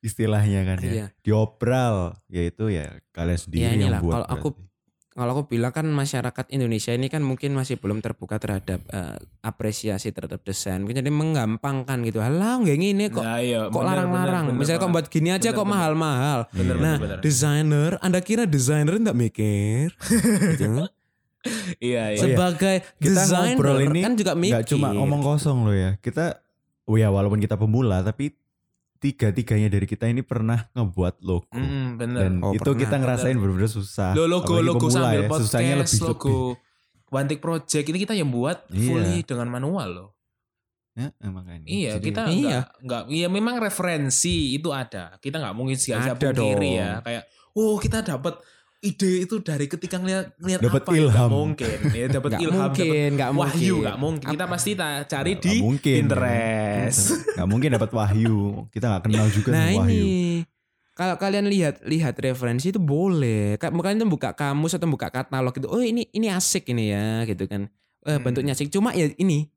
Istilahnya 0.00 0.60
kan 0.64 0.78
ya. 0.78 0.92
Iya. 0.92 1.06
Diopral, 1.20 1.96
yaitu 2.28 2.68
ya 2.68 2.92
kalian 3.10 3.40
sendiri 3.40 3.64
Ya 3.64 3.72
yang 3.74 3.98
buat. 3.98 4.14
kalau 4.14 4.26
aku- 4.28 4.52
berarti. 4.52 4.72
Kalau 5.14 5.30
aku 5.30 5.46
bilang 5.46 5.70
kan 5.70 5.86
masyarakat 5.86 6.50
Indonesia 6.50 6.90
ini 6.90 7.06
kan 7.06 7.22
mungkin 7.22 7.54
masih 7.54 7.78
belum 7.78 8.02
terbuka 8.02 8.42
terhadap 8.42 8.82
eh, 8.90 9.14
apresiasi 9.46 10.10
terhadap 10.10 10.42
desain. 10.42 10.82
Mungkin 10.82 11.06
Jadi 11.06 11.14
menggampangkan 11.14 12.02
gitu. 12.02 12.18
Halah 12.18 12.58
nggak 12.58 12.74
ini 12.74 13.06
kok 13.14 13.22
Nah, 13.22 13.38
iya, 13.38 13.70
kok 13.70 13.78
larang-larang. 13.86 14.50
Misalnya 14.58 14.82
kok 14.82 14.90
buat 14.90 15.06
gini 15.06 15.30
aja 15.30 15.54
Bener, 15.54 15.58
kok 15.62 15.68
mahal-mahal. 15.70 16.38
Nah, 16.50 16.98
bener, 16.98 17.22
desainer, 17.22 17.94
Anda 18.02 18.18
kira 18.26 18.42
desainer 18.42 18.98
enggak 18.98 19.14
mikir? 19.14 19.94
gitu. 20.58 20.82
Iya, 21.78 22.18
iya. 22.18 22.18
Sebagai 22.18 22.76
Kita 22.98 23.22
desainer 23.22 23.54
ngobrol 23.54 23.86
ini 23.86 24.00
kan 24.02 24.18
juga 24.18 24.32
mikir. 24.34 24.54
nggak 24.58 24.66
cuma 24.66 24.88
ngomong 24.98 25.20
kosong 25.22 25.62
loh 25.62 25.76
ya. 25.78 25.94
Kita, 26.02 26.42
oh 26.90 26.98
ya 26.98 27.14
walaupun 27.14 27.38
kita 27.38 27.54
pemula, 27.54 28.02
tapi 28.02 28.34
tiga-tiganya 29.04 29.68
dari 29.68 29.84
kita 29.84 30.08
ini 30.08 30.24
pernah 30.24 30.64
ngebuat 30.72 31.20
logo. 31.20 31.44
Mm, 31.52 31.86
bener. 32.00 32.20
Dan 32.24 32.32
Oh, 32.40 32.56
itu 32.56 32.64
pernah. 32.64 32.80
kita 32.80 32.94
ngerasain 32.96 33.36
bener-bener 33.36 33.68
susah. 33.68 34.16
Lo 34.16 34.24
logo 34.24 34.56
Apalagi 34.56 34.64
logo 34.64 34.86
sambil 34.88 35.20
ya, 35.20 35.28
susahnya 35.28 35.74
podcast, 35.76 35.92
lebih 35.92 36.08
logo 36.08 36.36
One 37.12 37.26
Take 37.28 37.42
Project 37.44 37.84
ini 37.84 37.98
kita 38.00 38.14
yang 38.16 38.30
buat 38.32 38.58
Iya. 38.72 38.80
fully 38.88 39.18
dengan 39.22 39.48
manual 39.52 39.88
loh. 39.92 40.10
Ya, 40.94 41.10
emang 41.20 41.44
kan. 41.44 41.60
Iya, 41.66 41.98
Jadi- 41.98 42.06
kita 42.08 42.22
Iya. 42.24 42.32
enggak 42.32 42.64
enggak 42.80 43.02
iya 43.10 43.26
memang 43.28 43.54
referensi 43.58 44.54
itu 44.54 44.70
ada. 44.70 45.18
Kita 45.18 45.36
nggak 45.36 45.54
mungkin 45.54 45.76
sia-sia 45.76 46.14
pungkiri 46.14 46.70
ya. 46.74 47.02
Kayak 47.02 47.28
oh, 47.52 47.76
kita 47.76 48.00
dapat 48.00 48.40
ide 48.84 49.24
itu 49.24 49.34
dari 49.40 49.64
ketika 49.64 49.96
ngeliat 49.96 50.36
ngeliat 50.36 50.60
Dapat 50.60 50.80
apa 50.80 50.90
ya? 50.90 50.94
Nggak 50.94 51.00
ilham. 51.08 51.30
mungkin. 51.32 51.78
Ya 51.90 52.06
dapat 52.06 52.30
Nggak 52.30 52.42
ilham, 52.44 52.60
mungkin, 52.60 53.08
nggak 53.10 53.30
wahyu 53.30 53.40
mungkin. 53.40 53.82
nggak 53.82 53.98
mungkin. 53.98 54.28
Kita 54.30 54.44
pasti 54.46 54.70
cari 55.02 55.32
Nggak 55.32 55.42
di 55.42 55.54
mungkin, 55.58 55.94
Pinterest. 56.04 57.04
Gak 57.32 57.48
mungkin 57.48 57.68
dapat 57.72 57.90
wahyu. 57.90 58.38
Kita 58.68 58.84
gak 58.90 59.02
kenal 59.04 59.26
juga 59.28 59.50
Nah 59.50 59.66
sama 59.66 59.80
wahyu. 59.82 59.96
ini 59.96 60.14
kalau 60.94 61.16
kalian 61.16 61.46
lihat 61.48 61.82
lihat 61.82 62.14
referensi 62.16 62.70
itu 62.70 62.78
boleh. 62.78 63.56
Kayak 63.56 63.72
Kalian 63.74 63.98
tuh 63.98 64.10
buka 64.10 64.30
kamus 64.32 64.72
atau 64.72 64.86
buka 64.86 65.08
katalog 65.08 65.50
gitu. 65.50 65.66
Oh 65.66 65.80
ini 65.80 66.06
ini 66.10 66.28
asik 66.28 66.70
ini 66.70 66.92
ya 66.92 67.24
gitu 67.24 67.44
kan. 67.44 67.66
Eh, 68.00 68.14
Hmm. 68.14 68.22
bentuknya 68.22 68.52
asik. 68.52 68.68
Cuma 68.68 68.92
ya 68.92 69.10
ini 69.16 69.48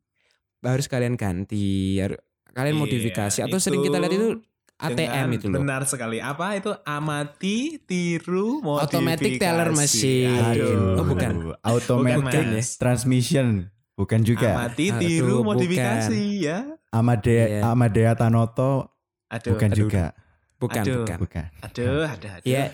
harus 0.59 0.87
kalian 0.87 1.13
ganti. 1.13 1.99
Harus, 1.99 2.17
kalian 2.49 2.73
Iya, 2.73 2.81
modifikasi 2.81 3.39
atau 3.39 3.57
sering 3.57 3.83
kita 3.83 3.99
lihat 3.99 4.11
itu 4.11 4.41
ATM 4.77 4.93
Dengan- 4.93 5.29
itu 5.33 5.45
loh. 5.47 5.57
Benar 5.57 5.81
sekali. 5.83 6.17
Apa 6.17 6.53
itu 6.53 6.69
amati, 6.85 7.81
tiru, 7.81 8.61
modifikasi. 8.61 8.93
Automatic 8.93 9.31
teller 9.35 9.69
machine. 9.73 10.37
Aduh. 10.37 11.01
Oh, 11.01 11.05
bukan. 11.07 11.31
Automatic 11.59 12.21
Bukan, 12.23 12.45
Mas. 12.53 12.69
transmission. 12.77 13.47
Bukan 13.93 14.21
juga. 14.21 14.53
Amati, 14.53 14.93
Aduh, 14.93 14.99
tiru, 14.99 15.35
bukan. 15.41 15.47
modifikasi 15.49 16.21
ya. 16.37 16.57
Amadea, 16.87 17.45
Iya. 17.49 17.61
Amadea 17.65 18.11
Tanoto 18.13 18.93
Aduh, 19.27 19.57
bukan 19.57 19.69
aduh, 19.69 19.77
juga. 19.79 20.05
Bukan, 20.57 20.83
Aduh. 20.85 20.97
bukan. 21.01 21.17
Bukan. 21.19 21.45
Aduh, 21.59 22.05
ada, 22.05 22.29
ada. 22.37 22.45
Ya, 22.45 22.69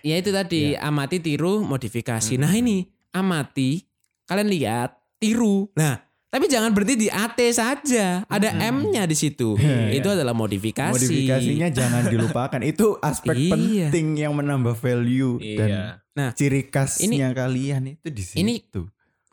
ya 0.00 0.14
itu 0.16 0.28
tadi 0.28 0.76
amati, 0.76 1.16
tiru, 1.18 1.64
modifikasi. 1.64 2.36
Nah 2.36 2.48
Hmm. 2.48 2.60
ini 2.60 2.76
amati, 3.10 3.88
kalian 4.24 4.48
lihat, 4.48 5.00
tiru. 5.16 5.72
Nah, 5.72 6.04
tapi 6.28 6.44
jangan 6.46 6.70
berhenti 6.70 6.96
di 6.96 7.08
AT 7.08 7.40
saja. 7.50 8.22
Ada 8.24 8.48
Hmm. 8.50 8.84
M-nya 8.84 9.04
di 9.04 9.12
situ. 9.12 9.56
Iya. 9.58 9.96
itu 9.96 10.08
adalah 10.08 10.32
modifikasi. 10.32 10.92
Modifikasinya 10.92 11.68
jangan 11.68 12.02
dilupakan. 12.06 12.60
Itu 12.60 12.96
aspek 12.98 13.34
Iya. 13.34 13.52
penting 13.88 14.06
yang 14.18 14.32
menambah 14.32 14.74
value 14.74 15.40
dan 15.56 15.68
Iya. 15.68 15.82
Nah, 16.14 16.30
ciri 16.32 16.66
khasnya 16.66 17.30
kalian 17.30 17.94
itu 17.94 18.08
di 18.08 18.22
situ. 18.22 18.38
ini- 18.38 18.62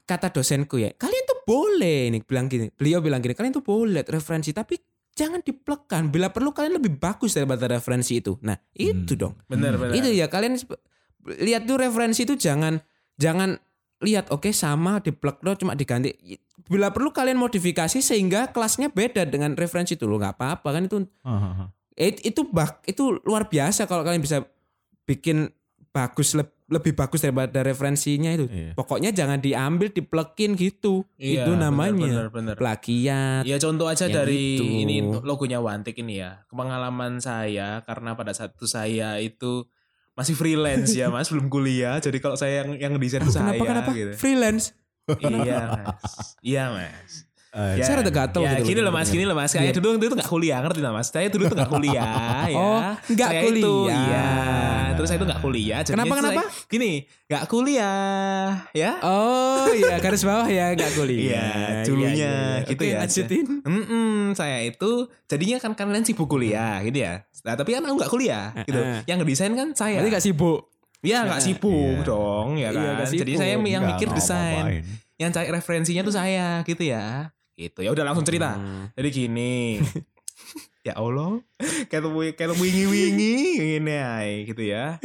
Kata 0.06 0.30
dosenku 0.30 0.78
ya, 0.78 0.94
kalian 0.94 1.26
tuh 1.26 1.42
boleh 1.44 2.14
nih 2.14 2.22
bilang 2.22 2.46
gini. 2.46 2.70
Beliau 2.70 3.02
bilang 3.02 3.20
gini, 3.20 3.34
kalian 3.34 3.50
tuh 3.52 3.66
boleh 3.66 4.06
referensi, 4.06 4.54
tapi 4.54 4.78
jangan 5.12 5.42
diplekan. 5.42 6.14
Bila 6.14 6.30
perlu 6.30 6.54
kalian 6.54 6.78
lebih 6.78 6.96
bagus 6.96 7.34
daripada 7.34 7.66
referensi 7.66 8.22
itu. 8.22 8.38
Nah, 8.40 8.54
itu 8.72 9.18
Hmm. 9.18 9.20
dong. 9.20 9.34
Benar, 9.50 9.76
benar. 9.76 9.98
Itu 9.98 10.08
ya 10.08 10.30
kalian 10.30 10.62
lihat 11.42 11.66
tuh 11.66 11.82
referensi 11.82 12.22
itu 12.22 12.38
jangan 12.38 12.78
jangan 13.18 13.58
lihat 13.98 14.30
oke 14.30 14.54
sama 14.54 15.02
di 15.02 15.10
plug 15.10 15.42
lo 15.42 15.56
cuma 15.56 15.74
diganti 15.74 16.14
bila 16.66 16.90
perlu 16.90 17.10
kalian 17.10 17.36
modifikasi 17.36 18.00
sehingga 18.00 18.50
kelasnya 18.50 18.88
beda 18.88 19.24
dengan 19.24 19.54
referensi 19.54 19.94
dulu 19.94 20.18
nggak 20.18 20.34
apa-apa 20.34 20.70
kan 20.72 20.84
itu 20.84 20.98
Hahaha. 21.20 21.70
it- 21.94 22.24
itu 22.24 22.42
bak 22.46 22.82
itu 22.84 23.20
luar 23.22 23.46
biasa 23.46 23.84
kalau 23.84 24.02
kalian 24.02 24.20
bisa 24.20 24.48
bikin 25.04 25.52
bagus 25.92 26.34
leb- 26.34 26.52
lebih 26.66 26.92
bagus 26.92 27.22
daripada 27.22 27.62
referensinya 27.62 28.34
itu 28.34 28.48
Iya. 28.48 28.74
pokoknya 28.74 29.12
jangan 29.12 29.38
diambil 29.38 29.88
diplekin 29.90 30.56
gitu 30.56 31.06
Iya, 31.16 31.44
itu 31.44 31.52
namanya 31.54 31.94
benar, 31.94 32.30
benar. 32.30 32.56
plagiat 32.56 33.44
Ya 33.44 33.56
contoh 33.58 33.86
aja 33.86 34.04
Yang 34.04 34.16
dari 34.16 34.42
itu. 34.56 34.66
ini 34.66 34.96
logonya 35.22 35.60
Wantik 35.60 35.94
ini 35.96 36.18
ya. 36.18 36.42
Pengalaman 36.50 37.20
saya 37.20 37.80
karena 37.82 38.12
pada 38.14 38.34
saat 38.34 38.52
itu 38.52 38.66
saya 38.66 39.22
itu 39.22 39.70
masih 40.14 40.34
freelance 40.34 40.92
ya 40.92 41.08
Mas, 41.08 41.28
belum 41.28 41.48
kuliah. 41.48 42.00
Jadi 42.00 42.18
kalau 42.18 42.34
saya 42.34 42.64
yang 42.64 42.74
yang 42.74 42.94
desain 42.96 43.20
itu 43.20 43.30
saya 43.30 43.52
kenapa 43.52 43.64
kenapa 43.64 43.90
gitu. 43.92 44.12
freelance 44.16 44.74
iya, 45.20 45.60
Mas. 45.72 46.04
Iya, 46.42 46.64
Mas. 46.70 47.12
Eh, 47.56 47.80
Ya, 47.80 47.88
Saya 47.88 48.04
rada 48.04 48.12
gatel 48.12 48.44
ya, 48.44 48.60
gitu 48.60 48.68
gini 48.68 48.84
loh 48.84 48.92
mas, 48.92 49.08
gini 49.08 49.24
loh 49.24 49.32
mas. 49.32 49.48
Kayak 49.50 49.80
dulu 49.80 49.96
itu 49.96 50.12
nggak 50.12 50.28
kuliah, 50.28 50.60
ngerti 50.60 50.84
lah 50.84 50.92
mas. 50.92 51.08
Saya 51.08 51.32
dulu 51.32 51.48
tuh 51.48 51.56
nggak 51.56 51.72
kuliah, 51.72 52.44
ya. 52.52 52.60
Oh, 52.60 52.80
nggak 53.08 53.30
Saya 53.32 53.42
Itu, 53.42 53.48
kuliah. 53.48 53.96
iya. 53.96 54.28
Terus 54.92 55.08
saya 55.08 55.18
itu 55.18 55.26
nggak 55.26 55.40
kuliah. 55.40 55.80
Kenapa, 55.82 56.04
itu 56.06 56.16
saya- 56.18 56.36
kenapa? 56.36 56.44
Gini, 56.68 56.92
nggak 57.26 57.44
kuliah, 57.48 58.44
ya. 58.72 58.92
oh 59.02 59.72
iya 59.72 59.96
garis 59.98 60.22
bawah 60.22 60.46
ya 60.46 60.76
nggak 60.76 60.92
kuliah 60.94 61.32
Iya, 61.32 61.48
dulunya 61.84 62.34
gitu 62.64 62.76
Oke, 62.78 62.92
ya. 62.92 63.00
lanjutin 63.00 63.46
Mm-mm, 63.64 64.36
saya 64.36 64.58
itu 64.62 64.92
jadinya 65.24 65.58
kan 65.58 65.72
kalian 65.74 66.04
sibuk 66.04 66.28
kuliah 66.28 66.84
gitu 66.84 67.00
ya. 67.00 67.24
Nah, 67.42 67.56
tapi 67.56 67.72
kan 67.72 67.82
aku 67.82 67.96
nggak 67.96 68.12
kuliah 68.12 68.52
gitu. 68.62 68.78
Eh. 68.78 69.00
Yang 69.06 69.18
ngedesain 69.22 69.54
kan 69.54 69.68
saya. 69.72 69.96
berarti 69.98 70.12
nggak 70.12 70.26
sibuk 70.26 70.75
Iya 71.06 71.20
nggak 71.24 71.42
sibuk 71.42 71.96
iya. 71.96 72.04
dong 72.04 72.48
ya 72.56 72.62
Iya, 72.66 72.70
kan. 72.72 72.94
nggak 72.96 73.08
Jadi 73.08 73.18
sibuk. 73.24 73.38
saya 73.38 73.52
yang 73.52 73.62
Enggak, 73.64 73.86
mikir 73.88 74.08
nggak 74.08 74.18
desain. 74.18 74.66
Yang 75.16 75.32
cari 75.32 75.48
referensinya 75.50 76.02
tuh 76.02 76.12
saya 76.12 76.48
gitu 76.64 76.84
ya. 76.84 77.30
Gitu 77.54 77.80
ya 77.80 77.90
udah 77.90 78.04
langsung 78.04 78.24
cerita. 78.24 78.58
Hmm. 78.58 78.92
Jadi 78.92 79.10
gini. 79.10 79.80
ya 80.88 80.94
Allah, 80.94 81.42
kayak 81.88 82.04
kayak 82.34 82.54
wingi-wingi 82.54 83.36
gini 83.58 83.96
ay, 83.96 84.46
gitu 84.46 84.62
ya. 84.62 85.02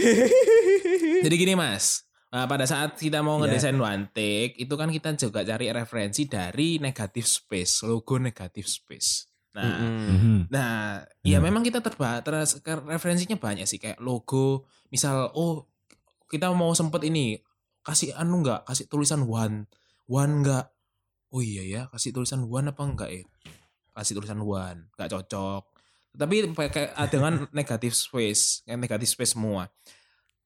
Jadi 1.25 1.35
gini 1.37 1.55
Mas, 1.55 2.05
Nah, 2.29 2.47
pada 2.47 2.63
saat 2.63 2.95
kita 2.95 3.21
mau 3.21 3.37
Iya. 3.37 3.51
ngedesain 3.51 3.75
one 3.75 4.07
take, 4.09 4.55
itu 4.57 4.71
kan 4.71 4.87
kita 4.87 5.11
juga 5.17 5.43
cari 5.43 5.67
referensi 5.69 6.25
dari 6.25 6.79
negatif 6.79 7.27
space, 7.27 7.83
logo 7.83 8.23
negatif 8.23 8.71
space. 8.71 9.27
Nah, 9.51 9.67
Mm-mm. 9.67 9.99
Mhm. 10.07 10.37
Nah, 10.47 11.03
ya 11.19 11.27
Iya. 11.27 11.39
memang 11.41 11.59
kita 11.61 11.83
terba 11.83 12.23
teras- 12.23 12.63
ke- 12.63 12.87
referensinya 12.87 13.35
banyak 13.35 13.67
sih 13.67 13.79
kayak 13.79 13.99
logo, 13.99 14.63
misal 14.87 15.27
oh 15.35 15.70
kita 16.31 16.55
mau 16.55 16.71
sempet 16.73 17.03
ini 17.11 17.43
kasih 17.83 18.15
anu 18.15 18.47
enggak, 18.47 18.63
kasih 18.65 18.87
tulisan 18.87 19.27
one, 19.27 19.67
one 20.07 20.33
enggak. 20.47 20.71
Oh 21.35 21.43
iya 21.43 21.67
ya, 21.67 21.83
kasih 21.91 22.15
tulisan 22.15 22.47
one 22.47 22.71
apa 22.71 22.83
enggak 22.87 23.11
ya? 23.11 23.23
Kasih 23.99 24.15
tulisan 24.23 24.39
one, 24.39 24.87
enggak 24.95 25.11
cocok. 25.11 25.63
Tapi 26.15 26.55
pakai 26.55 26.95
ah, 26.95 27.11
dengan 27.11 27.45
negatif 27.59 27.99
space, 27.99 28.63
yang 28.71 28.79
negatif 28.79 29.11
space 29.11 29.35
semua. 29.35 29.67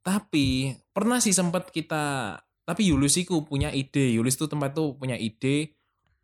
Tapi 0.01 0.73
pernah 0.93 1.21
sih 1.21 1.37
sempat 1.37 1.69
kita 1.69 2.37
tapi 2.65 2.89
Yulus 2.89 3.21
itu 3.21 3.45
punya 3.45 3.69
ide, 3.69 4.17
Yulus 4.17 4.41
tuh 4.41 4.49
tempat 4.49 4.73
tuh 4.73 4.97
punya 4.97 5.21
ide. 5.21 5.77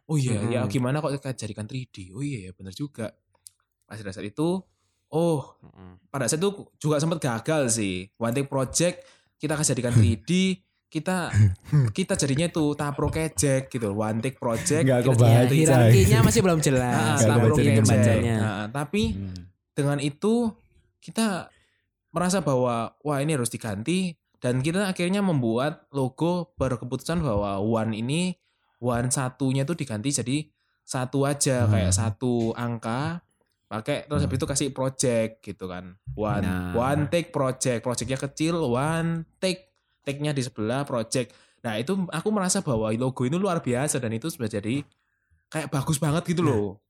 Oh 0.08 0.18
iya, 0.18 0.40
ya 0.42 0.60
Mm-mm. 0.66 0.72
gimana 0.72 0.98
kok 0.98 1.14
kita 1.20 1.46
jadikan 1.46 1.70
3D? 1.70 2.10
Oh 2.16 2.24
iya 2.24 2.50
ya 2.50 2.52
bener 2.56 2.74
juga. 2.74 3.14
Pas 3.86 4.00
pada 4.00 4.10
saat 4.10 4.26
itu, 4.26 4.58
oh 5.12 5.40
pada 6.10 6.26
saat 6.26 6.42
itu 6.42 6.66
juga 6.80 6.98
sempat 6.98 7.22
gagal 7.22 7.78
sih. 7.78 8.10
One 8.18 8.34
Take 8.34 8.50
Project 8.50 9.06
kita 9.40 9.56
kasih 9.56 9.72
jadikan 9.72 9.96
3D, 9.96 10.30
kita 10.86 11.32
kita 11.90 12.12
jadinya 12.14 12.46
tuh 12.46 12.76
Tapro 12.76 13.08
Kejek 13.08 13.66
gitu. 13.68 13.90
One 13.90 14.20
Take 14.20 14.36
Project. 14.36 14.84
Nggak 14.84 15.00
kita 15.00 15.10
kebaca. 15.10 15.24
jadikan 15.24 15.32
Ya, 15.32 15.48
3D. 15.48 15.56
hierarkinya 15.56 16.18
masih 16.20 16.40
belum 16.40 16.58
Nah, 16.58 16.62
jelas. 16.62 17.16
Nggak 17.16 17.30
Tapro 17.32 17.54
Kejek. 17.56 18.20
Nah, 18.36 18.64
tapi 18.68 19.02
Hmm. 19.10 19.34
dengan 19.72 19.98
itu 19.98 20.52
kita 21.00 21.48
merasa 22.10 22.38
bahwa 22.40 22.92
wah 23.00 23.18
ini 23.18 23.32
harus 23.32 23.48
diganti 23.48 24.12
dan 24.36 24.60
kita 24.60 24.84
akhirnya 24.84 25.22
membuat 25.22 25.88
logo 25.88 26.52
berkeputusan 26.54 27.22
bahwa 27.22 27.56
one 27.56 27.94
ini 27.94 28.34
one 28.76 29.08
satunya 29.08 29.62
tuh 29.62 29.72
diganti 29.74 30.10
jadi 30.10 30.44
satu 30.82 31.22
aja 31.22 31.64
Hmm. 31.64 31.70
kayak 31.70 31.92
satu 31.94 32.50
angka 32.52 33.22
pakai 33.70 34.02
terus 34.02 34.18
Hmm. 34.18 34.26
habis 34.26 34.36
itu 34.36 34.46
kasih 34.48 34.68
project 34.70 35.32
gitu 35.40 35.64
kan 35.64 35.94
one 36.12 36.42
Nah. 36.42 36.74
one 36.74 37.06
take 37.06 37.30
project 37.30 37.80
projectnya 37.80 38.18
kecil 38.18 38.58
one 38.66 39.22
take 39.38 39.70
take-nya 40.02 40.34
di 40.34 40.42
sebelah 40.42 40.82
project 40.82 41.30
nah 41.60 41.78
itu 41.78 41.94
aku 42.04 42.28
merasa 42.28 42.58
bahwa 42.58 42.90
logo 42.90 43.22
itu 43.22 43.36
luar 43.36 43.60
biasa 43.60 43.96
dan 43.96 44.10
itu 44.10 44.26
sudah 44.26 44.50
jadi 44.50 44.82
kayak 45.46 45.70
bagus 45.70 45.96
banget 45.96 46.26
gitu 46.26 46.42
loh 46.42 46.82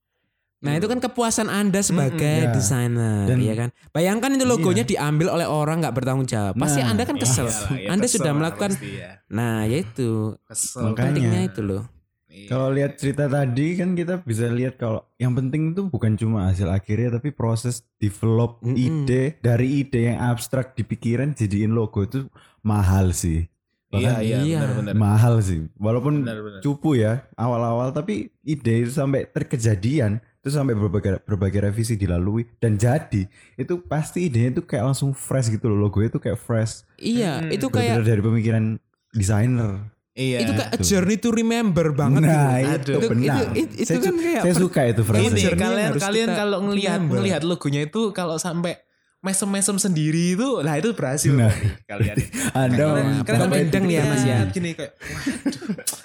Nah 0.60 0.76
itu 0.76 0.84
kan 0.84 1.00
kepuasan 1.00 1.48
anda 1.48 1.80
sebagai 1.80 2.20
Mm-mm. 2.20 2.44
Ya. 2.44 2.52
desainer, 2.52 3.24
Dan- 3.24 3.40
ya 3.40 3.56
kan? 3.56 3.72
Bayangkan 3.92 4.28
itu 4.30 4.44
logonya 4.44 4.84
diambil 4.84 5.32
oleh 5.32 5.48
orang 5.48 5.80
nggak 5.80 5.96
bertanggung 5.96 6.28
jawab, 6.28 6.52
pasti 6.54 6.84
Nah, 6.84 6.92
anda 6.92 7.08
kan 7.08 7.16
kesel. 7.16 7.48
Iyalah, 7.48 7.72
ya 7.72 7.88
anda 7.88 8.04
kesel 8.04 8.14
sudah 8.14 8.32
melakukan, 8.36 8.70
pasti 8.70 8.90
ya. 8.92 9.24
nah 9.26 9.64
ya 9.64 9.80
itu 9.80 10.36
kesel 10.44 10.84
Makanya. 10.84 11.00
pentingnya 11.06 11.40
itu 11.48 11.60
loh. 11.64 11.82
Iya. 12.30 12.46
Kalau 12.46 12.70
lihat 12.70 12.94
cerita 12.94 13.26
tadi 13.26 13.74
kan 13.74 13.98
kita 13.98 14.22
bisa 14.22 14.46
lihat 14.46 14.78
kalau 14.78 15.02
yang 15.18 15.34
penting 15.34 15.74
itu 15.74 15.90
bukan 15.90 16.14
cuma 16.14 16.46
hasil 16.46 16.70
akhirnya 16.70 17.18
tapi 17.18 17.34
proses 17.34 17.82
develop 17.98 18.62
Mm-mm. 18.62 18.78
ide 18.78 19.34
dari 19.42 19.82
ide 19.82 20.14
yang 20.14 20.22
abstrak 20.30 20.78
di 20.78 20.86
pikiran 20.86 21.34
jadiin 21.34 21.74
logo 21.74 22.06
itu 22.06 22.30
mahal 22.62 23.10
sih. 23.10 23.50
iya 23.90 24.14
Bahkan 24.14 24.22
iya 24.22 24.38
iya. 24.46 24.58
benar-benar 24.62 24.94
mahal 24.94 25.34
sih. 25.42 25.66
Walaupun 25.74 26.22
benar-benar 26.22 26.62
cupu 26.62 26.94
ya 26.94 27.26
awal-awal 27.34 27.90
tapi 27.90 28.30
ide 28.46 28.86
itu 28.86 28.94
sampai 28.94 29.26
terkejadian 29.26 30.22
itu 30.40 30.54
sampai 30.54 30.78
berbagai 30.78 31.20
berbagai 31.26 31.66
revisi 31.66 31.98
dilalui 31.98 32.46
dan 32.62 32.78
jadi 32.78 33.26
itu 33.58 33.74
pasti 33.84 34.30
idenya 34.30 34.56
itu 34.56 34.62
kayak 34.62 34.94
langsung 34.94 35.12
fresh 35.12 35.50
gitu 35.50 35.66
loh 35.68 35.76
logonya 35.84 36.14
itu 36.14 36.20
kayak 36.22 36.38
fresh 36.38 36.86
Iya, 36.96 37.42
Mm-mm. 37.42 37.56
itu 37.58 37.66
benar 37.66 38.00
kayak 38.00 38.06
dari 38.06 38.22
pemikiran 38.22 38.64
desainer. 39.10 39.90
Iya 40.12 40.38
itu 40.40 40.52
kayak 40.52 40.70
a 40.70 40.76
Tuh. 40.76 40.84
journey 40.84 41.16
to 41.16 41.30
remember 41.30 41.86
banget 41.90 42.22
nah 42.22 42.56
gitu. 42.56 42.66
itu 42.66 42.92
Aduh. 42.98 43.08
benar. 43.08 43.38
Itu- 43.46 43.52
itu- 43.56 43.76
itu 43.76 43.86
saya, 43.86 44.00
kan 44.00 44.14
kayak 44.16 44.42
saya 44.42 44.54
suka 44.56 44.80
itu 44.84 45.00
ini 45.00 45.06
frase. 45.06 45.38
yang 45.40 45.58
kalian 45.58 45.90
kalian 45.96 46.28
kalau 46.30 46.58
ngelihat 46.62 47.00
ngelihat 47.00 47.42
logonya 47.42 47.80
itu 47.82 48.00
kalau 48.10 48.36
sampai 48.36 48.74
mesem-mesem 49.20 49.76
sendiri 49.76 50.34
itu 50.34 50.48
lah 50.58 50.74
itu 50.74 50.90
berhasil 50.92 51.30
Nah. 51.30 51.46
berarti 51.46 51.68
kalian 51.84 52.16
Anda 52.56 52.84
kalian, 53.22 53.48
Gendeng 53.68 53.86
ya, 53.86 54.02
Mas, 54.02 54.22
ya. 54.22 54.36
gini 54.48 54.70
kayak 54.72 54.92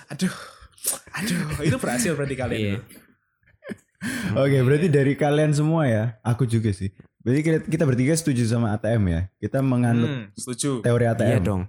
waduh 0.05 0.33
aduh 1.15 1.37
aduh 1.39 1.63
itu 1.63 1.77
berhasil 1.77 2.11
berarti 2.13 2.35
kalian 2.35 2.59
Iya. 2.61 2.77
Oke, 4.35 4.61
berarti 4.61 4.87
dari 4.87 5.13
kalian 5.15 5.49
semua 5.49 5.87
ya, 5.87 6.03
aku 6.21 6.45
juga 6.45 6.69
sih. 6.69 6.93
Berarti 7.19 7.41
kita, 7.41 7.57
kita 7.65 7.83
bertiga 7.83 8.13
setuju 8.13 8.45
sama 8.45 8.69
ATM 8.71 9.01
ya. 9.07 9.21
Kita 9.35 9.65
menganut 9.65 10.05
Hmm, 10.05 10.25
setuju 10.31 10.85
teori 10.85 11.05
ATM. 11.07 11.25
Iya 11.27 11.39
dong. 11.41 11.61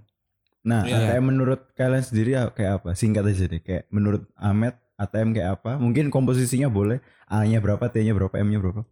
Nah, 0.66 0.82
Iya. 0.82 1.14
ATM 1.14 1.30
menurut 1.30 1.70
kalian 1.78 2.02
sendiri 2.02 2.34
ya 2.34 2.50
kayak 2.50 2.82
apa? 2.82 2.98
Singkat 2.98 3.22
aja 3.22 3.46
deh. 3.46 3.62
Kayak 3.62 3.86
menurut 3.94 4.26
Ahmed, 4.34 4.74
ATM 4.98 5.30
kayak 5.30 5.62
apa? 5.62 5.78
Mungkin 5.78 6.10
komposisinya 6.10 6.66
boleh. 6.66 6.98
A-nya 7.30 7.62
berapa, 7.62 7.86
T-nya 7.86 8.10
berapa, 8.18 8.34
M-nya 8.42 8.58
berapa? 8.58 8.82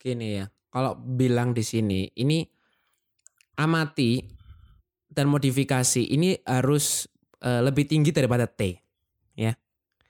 Gini 0.00 0.40
ya, 0.40 0.48
kalau 0.72 0.96
bilang 0.96 1.52
di 1.52 1.60
sini 1.60 2.08
ini 2.16 2.44
amati 3.60 4.24
dan 5.12 5.28
modifikasi 5.28 6.00
ini 6.00 6.36
harus 6.48 7.04
eh, 7.44 7.60
lebih 7.60 7.84
tinggi 7.84 8.12
daripada 8.12 8.48
T. 8.48 8.86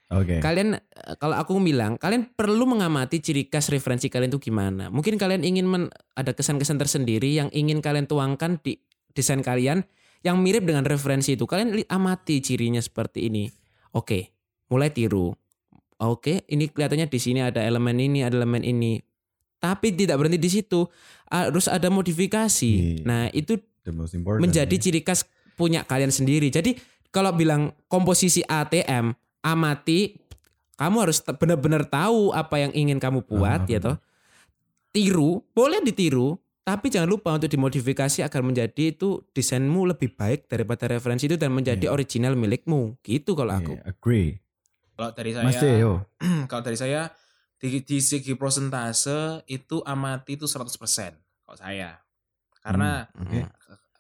Oke. 0.07 0.39
Kalian 0.39 0.79
eh, 0.79 1.15
kalau 1.19 1.35
aku 1.35 1.59
bilang 1.59 1.99
kalian 1.99 2.31
perlu 2.31 2.63
mengamati 2.63 3.19
ciri 3.19 3.51
khas 3.51 3.67
referensi 3.75 4.07
kalian 4.07 4.31
itu 4.31 4.39
gimana. 4.39 4.87
Mungkin 4.87 5.19
kalian 5.19 5.43
ingin 5.43 5.67
men- 5.67 5.91
ada 6.15 6.31
kesan-kesan 6.31 6.79
tersendiri 6.79 7.35
yang 7.35 7.51
ingin 7.51 7.83
kalian 7.83 8.07
tuangkan 8.07 8.63
di 8.63 8.79
desain 9.17 9.41
kalian 9.41 9.81
yang 10.21 10.37
mirip 10.37 10.69
dengan 10.69 10.85
referensi 10.85 11.33
itu. 11.33 11.49
Kalian 11.49 11.73
li- 11.73 11.89
amati 11.89 12.45
cirinya 12.45 12.79
seperti 12.79 13.33
ini. 13.33 13.49
Oke, 13.97 14.37
mulai 14.69 14.93
tiru. 14.93 15.33
Oke, 15.97 16.45
ini 16.53 16.69
kelihatannya 16.69 17.09
di 17.09 17.17
sini 17.17 17.41
ada 17.41 17.65
elemen 17.65 17.97
ini, 17.97 18.21
ada 18.21 18.37
elemen 18.37 18.61
ini. 18.61 19.01
Tapi 19.57 19.97
tidak 19.97 20.21
berhenti 20.21 20.37
di 20.37 20.51
situ. 20.53 20.85
Harus 21.33 21.73
ada 21.73 21.89
modifikasi. 21.89 23.01
Iya. 23.01 23.09
Nah, 23.09 23.23
itu 23.33 23.57
menjadi 24.39 24.77
ya. 24.77 24.83
ciri 24.83 25.01
khas 25.01 25.25
punya 25.57 25.81
kalian 25.89 26.13
sendiri. 26.13 26.53
Jadi 26.53 26.77
kalau 27.09 27.33
bilang 27.33 27.73
komposisi 27.89 28.45
ATM, 28.45 29.17
amati, 29.41 30.21
kamu 30.77 31.09
harus 31.09 31.25
benar-benar 31.25 31.89
tahu 31.89 32.37
apa 32.37 32.61
yang 32.61 32.73
ingin 32.77 33.01
kamu 33.01 33.25
buat, 33.25 33.65
Ah, 33.65 33.71
ya 33.71 33.81
toh. 33.81 33.97
Tiru, 34.93 35.41
boleh 35.57 35.81
ditiru, 35.81 36.37
tapi 36.67 36.91
jangan 36.91 37.07
lupa 37.07 37.31
untuk 37.39 37.47
dimodifikasi 37.47 38.27
agar 38.27 38.43
menjadi 38.43 38.91
itu 38.91 39.23
desainmu 39.31 39.87
lebih 39.87 40.19
baik 40.19 40.51
daripada 40.51 40.91
referensi 40.91 41.31
itu 41.31 41.39
dan 41.39 41.55
menjadi 41.55 41.87
Iya. 41.87 41.95
original 41.95 42.35
milikmu. 42.35 42.99
Gitu 43.07 43.39
kalau 43.39 43.55
aku. 43.55 43.79
Iya, 43.79 43.87
agree. 43.87 44.31
kalau 44.99 45.13
dari 45.15 45.31
saya 45.31 45.47
Mas 45.47 45.61
Teo. 45.63 45.93
kalau 46.51 46.63
dari 46.67 46.75
saya 46.75 47.15
di, 47.63 47.85
di 47.87 47.99
segi 48.03 48.35
prosentase 48.35 49.47
itu 49.47 49.79
amati 49.87 50.35
itu 50.35 50.51
100% 50.51 50.67
kalau 51.47 51.57
saya 51.57 52.03
karena 52.59 53.07
Oke. 53.15 53.47
Mm. 53.47 53.49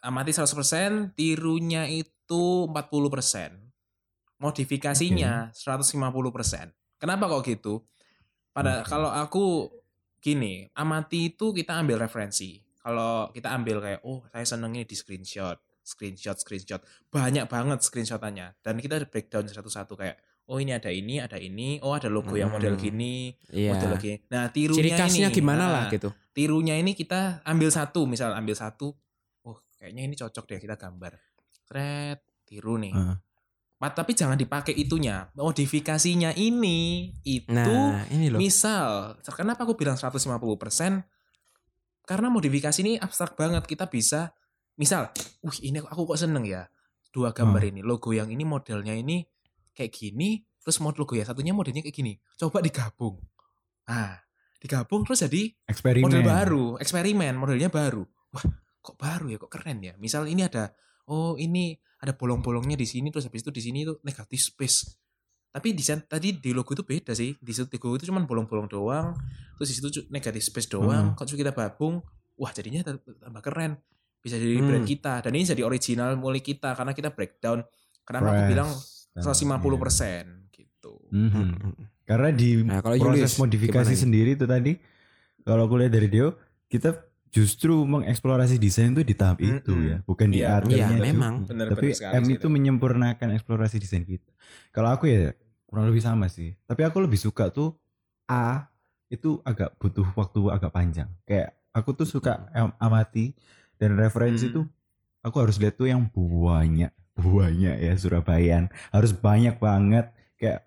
amati 0.02 0.34
100% 0.34 1.14
tirunya 1.14 1.86
itu 1.86 2.16
itu 2.26 2.66
40%. 2.66 3.54
Modifikasinya 4.42 5.54
150%. 5.54 6.74
Kenapa 6.98 7.30
kok 7.30 7.46
gitu? 7.46 7.86
Pada 8.50 8.82
Oke. 8.82 8.90
kalau 8.90 9.14
aku 9.14 9.70
gini, 10.26 10.66
amati 10.74 11.30
itu 11.30 11.54
kita 11.54 11.78
ambil 11.78 12.02
referensi. 12.02 12.58
Kalau 12.82 13.30
kita 13.30 13.54
ambil 13.54 13.78
kayak 13.78 14.00
oh, 14.02 14.26
saya 14.34 14.42
seneng 14.42 14.74
ini 14.74 14.82
di 14.82 14.98
screenshot, 14.98 15.54
screenshot, 15.82 16.34
screenshot. 16.34 16.82
Banyak 17.06 17.46
banget 17.46 17.78
screenshotannya 17.82 18.58
dan 18.58 18.74
kita 18.78 19.06
breakdown 19.06 19.46
satu-satu 19.46 19.94
kayak 19.94 20.18
oh 20.46 20.58
ini 20.58 20.70
ada 20.74 20.90
ini, 20.90 21.18
ada 21.18 21.38
ini, 21.38 21.82
oh 21.82 21.94
ada 21.94 22.06
logo 22.06 22.34
yang 22.34 22.50
model 22.50 22.74
Hmm. 22.74 22.82
gini, 22.82 23.34
Iya. 23.50 23.74
model 23.74 23.98
gini. 23.98 24.22
Nah, 24.30 24.46
tirunya 24.50 24.78
Ciri 24.78 24.90
khasnya 24.94 25.28
ini, 25.30 25.34
gimana 25.34 25.64
nah, 25.66 25.70
lah 25.70 25.86
gitu. 25.90 26.10
tirunya 26.30 26.74
ini 26.78 26.94
kita 26.94 27.42
ambil 27.42 27.70
satu 27.70 28.06
misal 28.06 28.30
ambil 28.30 28.54
satu 28.54 28.94
oh 29.42 29.58
kayaknya 29.74 30.06
ini 30.06 30.14
cocok 30.14 30.44
deh 30.46 30.58
kita 30.62 30.78
gambar 30.78 31.18
Thread, 31.66 32.22
tiru 32.46 32.78
nih 32.78 32.94
Heeh. 32.94 33.16
Tapi 33.76 34.12
jangan 34.16 34.40
dipakai 34.40 34.72
itunya 34.72 35.28
modifikasinya 35.36 36.32
ini 36.34 37.12
itu 37.22 37.52
Nah, 37.52 38.08
ini 38.08 38.32
loh. 38.32 38.40
misal 38.40 39.20
kenapa 39.36 39.68
aku 39.68 39.76
bilang 39.76 40.00
150% 40.00 41.04
karena 42.06 42.28
modifikasi 42.32 42.78
ini 42.80 42.96
abstrak 42.96 43.36
banget 43.36 43.68
kita 43.68 43.86
bisa 43.90 44.32
misal 44.80 45.12
uh 45.44 45.56
ini 45.60 45.84
aku 45.84 46.08
kok 46.08 46.20
seneng 46.20 46.48
ya 46.48 46.64
dua 47.12 47.36
gambar 47.36 47.62
ini 47.68 47.80
logo 47.84 48.12
yang 48.16 48.32
ini 48.32 48.44
modelnya 48.48 48.96
ini 48.96 49.24
kayak 49.76 49.92
gini 49.92 50.40
terus 50.62 50.80
mod 50.80 50.96
logo 50.96 51.12
ya 51.12 51.24
satunya 51.28 51.52
modelnya 51.52 51.84
kayak 51.84 51.96
gini 51.96 52.12
coba 52.38 52.64
digabung 52.64 53.20
nah 53.84 54.26
digabung 54.60 55.04
terus 55.06 55.22
jadi 55.22 55.52
Eksperimen. 55.68 56.04
model 56.08 56.22
baru, 56.24 56.64
eksperimen, 56.80 57.34
modelnya 57.36 57.70
baru. 57.70 58.02
Wah, 58.34 58.44
kok 58.80 58.96
baru 58.98 59.30
ya, 59.30 59.38
kok 59.38 59.52
keren 59.52 59.78
ya. 59.84 59.94
Misal 60.00 60.26
ini 60.26 60.42
ada, 60.42 60.72
oh 61.08 61.34
ini 61.36 61.74
ada 61.98 62.12
bolong-bolongnya 62.12 62.76
di 62.76 62.84
sini, 62.84 63.08
terus 63.08 63.26
habis 63.26 63.40
itu 63.42 63.50
di 63.50 63.62
sini 63.62 63.78
itu 63.82 63.96
negatif 64.04 64.52
space. 64.52 64.84
Tapi 65.48 65.72
di 65.72 65.80
sana- 65.80 66.04
tadi 66.04 66.36
di 66.36 66.52
logo 66.52 66.76
itu 66.76 66.84
beda 66.84 67.16
sih. 67.16 67.32
Di 67.40 67.52
situ- 67.56 67.72
di 67.72 67.80
logo 67.80 67.96
itu 67.96 68.04
cuma 68.12 68.20
bolong-bolong 68.20 68.68
doang, 68.68 69.16
terus 69.56 69.72
di 69.72 69.74
situ 69.80 70.04
negatif 70.12 70.44
space 70.44 70.68
doang. 70.68 71.12
Hmm. 71.12 71.16
Kalau 71.16 71.32
kita 71.32 71.56
gabung, 71.56 72.04
wah 72.36 72.52
jadinya 72.52 72.84
tambah 72.84 73.40
keren. 73.40 73.80
Bisa 74.20 74.36
jadi 74.36 74.58
Hmm. 74.60 74.68
brand 74.68 74.84
kita. 74.84 75.24
Dan 75.24 75.32
ini 75.32 75.46
jadi 75.46 75.62
original 75.64 76.18
mulai 76.20 76.44
kita 76.44 76.76
karena 76.76 76.92
kita 76.92 77.14
breakdown. 77.14 77.64
Kenapa 78.04 78.28
aku 78.28 78.42
bilang 78.52 78.70
dan- 79.16 79.24
150% 79.24 80.52
gitu. 80.52 80.92
iya. 81.10 81.30
Mhm. 81.32 81.48
Karena 82.06 82.28
di 82.30 82.62
Nah, 82.62 82.78
kalau 82.78 82.94
proses 83.00 83.34
Julius, 83.34 83.34
modifikasi 83.40 83.90
gimana 83.90 84.02
sendiri 84.04 84.30
itu 84.36 84.46
tadi, 84.46 84.72
kalau 85.42 85.66
aku 85.66 85.74
lihat 85.80 85.90
dari 85.90 86.06
Dio, 86.06 86.38
kita 86.68 86.94
justru 87.30 87.84
mengeksplorasi 87.84 88.56
desain 88.56 88.92
itu 88.92 89.02
di 89.04 89.14
tahap 89.14 89.38
Mm-mm. 89.40 89.60
itu 89.60 89.74
ya, 89.76 89.96
bukan 90.04 90.26
di. 90.32 90.40
Iya, 90.40 90.60
juga. 90.62 91.04
memang. 91.04 91.34
Bener, 91.44 91.66
Tapi 91.72 91.88
bener 91.92 92.12
M 92.16 92.24
sih 92.24 92.34
itu 92.38 92.46
menyempurnakan 92.48 93.28
eksplorasi 93.36 93.76
desain 93.78 94.04
kita. 94.04 94.30
Kalau 94.72 94.90
aku 94.92 95.06
ya 95.08 95.32
kurang 95.66 95.86
lebih 95.90 96.00
sama 96.00 96.26
sih. 96.30 96.56
Tapi 96.64 96.82
aku 96.86 97.02
lebih 97.04 97.18
suka 97.20 97.50
tuh 97.52 97.76
A 98.26 98.66
itu 99.06 99.38
agak 99.46 99.78
butuh 99.78 100.06
waktu 100.18 100.40
agak 100.50 100.72
panjang. 100.74 101.08
Kayak 101.22 101.54
aku 101.70 101.94
tuh 101.94 102.08
suka 102.08 102.50
am- 102.50 102.74
amati 102.82 103.36
dan 103.78 103.94
referensi 103.94 104.50
Hmm. 104.50 104.62
tuh 104.62 104.64
aku 105.22 105.36
harus 105.42 105.60
lihat 105.62 105.78
tuh 105.78 105.86
yang 105.86 106.08
banyak 106.10 106.90
banyak 107.16 107.76
ya 107.80 107.94
Surabayaan 107.96 108.68
harus 108.92 109.16
banyak 109.16 109.56
banget 109.56 110.12
kayak 110.36 110.65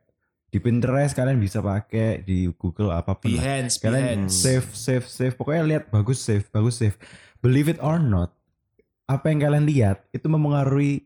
di 0.50 0.58
Pinterest 0.58 1.14
kalian 1.14 1.38
bisa 1.38 1.60
pakai 1.60 2.22
di 2.22 2.50
Google 2.52 2.90
apa 2.90 3.14
pun 3.14 3.30
lah. 3.30 3.40
Behance, 3.40 3.78
kalian 3.78 4.26
Behance. 4.26 4.34
save 4.36 4.68
save 4.70 5.06
save 5.06 5.34
pokoknya 5.34 5.64
lihat 5.64 5.84
bagus 5.88 6.20
save 6.20 6.46
bagus 6.48 6.78
save 6.78 6.98
believe 7.40 7.68
it 7.68 7.78
or 7.80 7.98
not 7.98 8.34
apa 9.06 9.26
yang 9.28 9.40
kalian 9.40 9.66
lihat 9.66 10.06
itu 10.10 10.26
mempengaruhi 10.26 11.06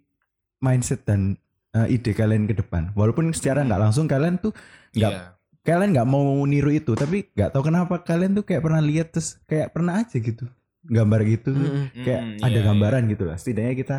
mindset 0.57 1.03
dan 1.03 1.35
uh, 1.71 1.85
ide 1.85 2.11
kalian 2.11 2.45
ke 2.45 2.55
depan 2.55 2.91
walaupun 2.93 3.31
secara 3.31 3.61
nggak 3.61 3.81
langsung 3.81 4.07
kalian 4.07 4.37
tuh 4.37 4.55
nggak 4.91 5.11
Iya. 5.11 5.23
kalian 5.63 5.89
nggak 5.91 6.07
mau 6.07 6.23
niru 6.43 6.71
itu 6.71 6.91
tapi 6.93 7.27
nggak 7.29 7.51
tahu 7.51 7.63
kenapa 7.65 7.99
kalian 7.99 8.33
tuh 8.33 8.43
kayak 8.43 8.59
pernah 8.59 8.79
lihat 8.79 9.11
terus 9.11 9.39
kayak 9.43 9.71
pernah 9.71 9.99
aja 9.99 10.15
gitu 10.15 10.47
gambar 10.83 11.19
gitu 11.25 11.51
Mm-mm. 11.51 11.95
kayak 11.97 12.21
Mm, 12.21 12.37
ada 12.41 12.51
iya, 12.53 12.61
gambaran 12.61 13.03
gitu 13.07 13.23
lah 13.23 13.35
setidaknya 13.35 13.73
kita 13.73 13.97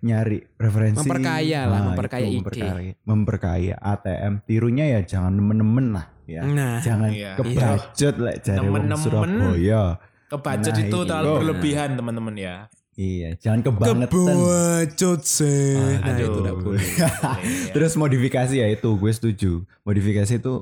nyari 0.00 0.38
referensi 0.54 0.98
Memperkaya 1.00 1.60
lah, 1.64 1.74
Nah, 1.74 1.84
memperkaya 1.90 2.22
itu, 2.22 2.30
ide. 2.30 2.38
memperkaya, 2.38 2.92
memperkaya 3.02 3.74
ATM 3.76 4.34
tirunya 4.42 4.84
ya 4.88 5.00
jangan 5.02 5.32
nemen-nemen 5.32 5.86
lah 5.92 6.06
ya 6.24 6.42
Nah, 6.42 6.78
jangan 6.78 7.10
Iya. 7.10 7.34
kebacut 7.34 8.14
lah 8.16 8.34
cari 8.36 8.58
Nemen-nemen. 8.60 8.98
Surabaya 9.00 9.82
Ke 10.24 10.36
budget 10.36 10.72
Nah, 10.72 10.82
itu 10.82 10.92
itu. 10.92 10.98
terlalu 11.04 11.26
Nah. 11.26 11.38
berlebihan 11.40 11.88
teman-teman 11.94 12.34
ya. 12.34 12.54
iya 12.94 13.28
jangan 13.34 13.60
kebangetan 13.64 14.06
Kebacut 14.10 15.20
sih. 15.22 15.74
Ah, 15.74 15.98
Nah, 16.00 16.10
Aduh. 16.12 16.26
itu 16.26 16.38
udah 16.40 16.54
boleh. 16.56 16.82
Iya. 16.84 17.08
terus 17.74 17.92
modifikasi 17.94 18.54
ya 18.54 18.66
itu 18.66 18.90
gue 18.92 19.12
setuju 19.12 19.52
modifikasi 19.82 20.34
itu 20.36 20.54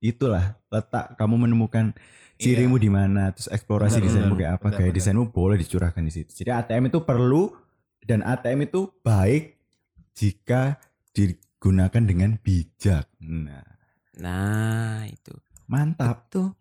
itulah 0.00 0.58
letak 0.68 1.14
kamu 1.14 1.46
menemukan 1.46 1.94
cirimu 2.36 2.76
di 2.76 2.86
mana 2.88 3.30
terus 3.30 3.46
eksplorasi 3.48 3.96
Benar, 3.96 4.04
desainmu 4.04 4.26
benar, 4.28 4.40
kayak 4.40 4.52
apa 4.52 4.66
benar, 4.68 4.78
benar. 4.82 4.92
desainmu 4.92 5.24
boleh 5.30 5.56
dicurahkan 5.56 6.02
di 6.02 6.12
situ 6.12 6.30
jadi 6.34 6.50
ATM 6.58 6.90
itu 6.90 6.98
perlu 7.00 7.54
dan 8.04 8.20
ATM 8.20 8.68
itu 8.68 8.92
baik 9.00 9.56
jika 10.14 10.78
digunakan 11.12 12.02
dengan 12.04 12.36
bijak 12.38 13.08
nah 13.20 13.64
Nah, 14.14 15.10
itu. 15.10 15.34
mantap 15.66 16.30
Tuh. 16.30 16.54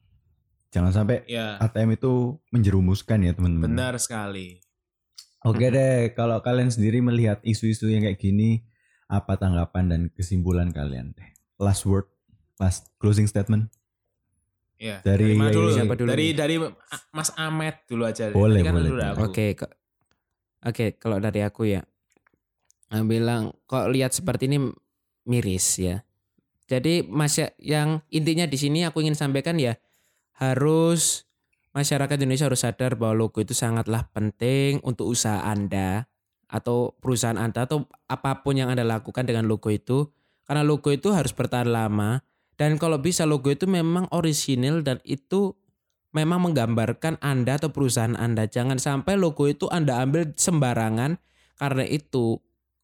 jangan 0.74 0.90
sampai 0.90 1.22
Ya, 1.30 1.62
ATM 1.62 1.94
itu 1.94 2.42
menjerumuskan 2.50 3.22
ya 3.22 3.38
teman-teman 3.38 3.70
benar 3.78 3.94
sekali. 4.02 4.58
Oke 5.46 5.70
deh, 5.70 6.16
kalau 6.18 6.40
kalian 6.42 6.72
sendiri 6.74 7.04
melihat 7.04 7.38
isu-isu 7.44 7.92
yang 7.92 8.08
kayak 8.08 8.18
gini, 8.18 8.64
apa 9.12 9.36
tanggapan 9.38 9.92
dan 9.92 10.02
kesimpulan 10.10 10.72
kalian 10.72 11.14
deh? 11.14 11.30
Last 11.62 11.84
word, 11.86 12.08
last 12.58 12.90
closing 12.98 13.28
statement. 13.30 13.70
Ya. 14.80 15.04
Dari- 15.06 15.36
mana 15.38 15.54
dulu? 15.54 15.70
Siapa 15.76 15.94
dulu 15.94 16.10
Dari 16.10 16.34
dari 16.34 16.56
Mas 17.14 17.30
Ahmed 17.38 17.76
dulu 17.86 18.08
aja. 18.08 18.32
Boleh, 18.32 18.64
kan 18.66 18.74
boleh, 18.74 18.90
udah 18.98 19.10
boleh. 19.14 19.54
Oke, 20.64 20.96
oke 20.96 21.00
kalau 21.00 21.20
dari 21.20 21.44
aku 21.44 21.68
ya, 21.68 21.84
bilang 23.04 23.52
kok 23.68 23.92
lihat 23.92 24.16
seperti 24.16 24.48
ini 24.48 24.72
miris 25.28 25.80
ya. 25.80 26.04
Jadi 26.68 27.04
masya 27.04 27.52
yang 27.60 28.00
intinya 28.08 28.48
di 28.48 28.56
sini 28.56 28.88
aku 28.88 29.04
ingin 29.04 29.20
sampaikan 29.20 29.60
ya 29.60 29.76
harus 30.40 31.28
masyarakat 31.76 32.16
Indonesia 32.22 32.48
harus 32.48 32.64
sadar 32.64 32.96
bahwa 32.96 33.28
logo 33.28 33.44
itu 33.44 33.52
sangatlah 33.52 34.08
penting 34.14 34.80
untuk 34.86 35.10
usaha 35.12 35.44
Anda 35.44 36.08
atau 36.48 36.94
perusahaan 37.02 37.36
Anda 37.36 37.66
atau 37.66 37.90
apa 38.08 38.46
pun 38.46 38.56
yang 38.56 38.70
Anda 38.70 38.86
lakukan 38.86 39.26
dengan 39.26 39.50
logo 39.50 39.74
itu 39.74 40.08
karena 40.46 40.62
logo 40.62 40.94
itu 40.94 41.12
harus 41.12 41.34
bertahan 41.34 41.68
lama 41.68 42.22
dan 42.56 42.78
kalau 42.78 43.02
bisa 43.02 43.26
logo 43.26 43.50
itu 43.50 43.66
memang 43.66 44.06
orisinil 44.14 44.86
dan 44.86 45.02
itu 45.02 45.58
memang 46.14 46.50
menggambarkan 46.50 47.20
Anda 47.20 47.58
atau 47.60 47.74
perusahaan 47.74 48.16
Anda. 48.16 48.48
Jangan 48.48 48.78
sampai 48.78 49.18
logo 49.18 49.50
itu 49.50 49.68
Anda 49.68 50.00
ambil 50.00 50.32
sembarangan 50.38 51.18
karena 51.58 51.84
itu 51.90 52.40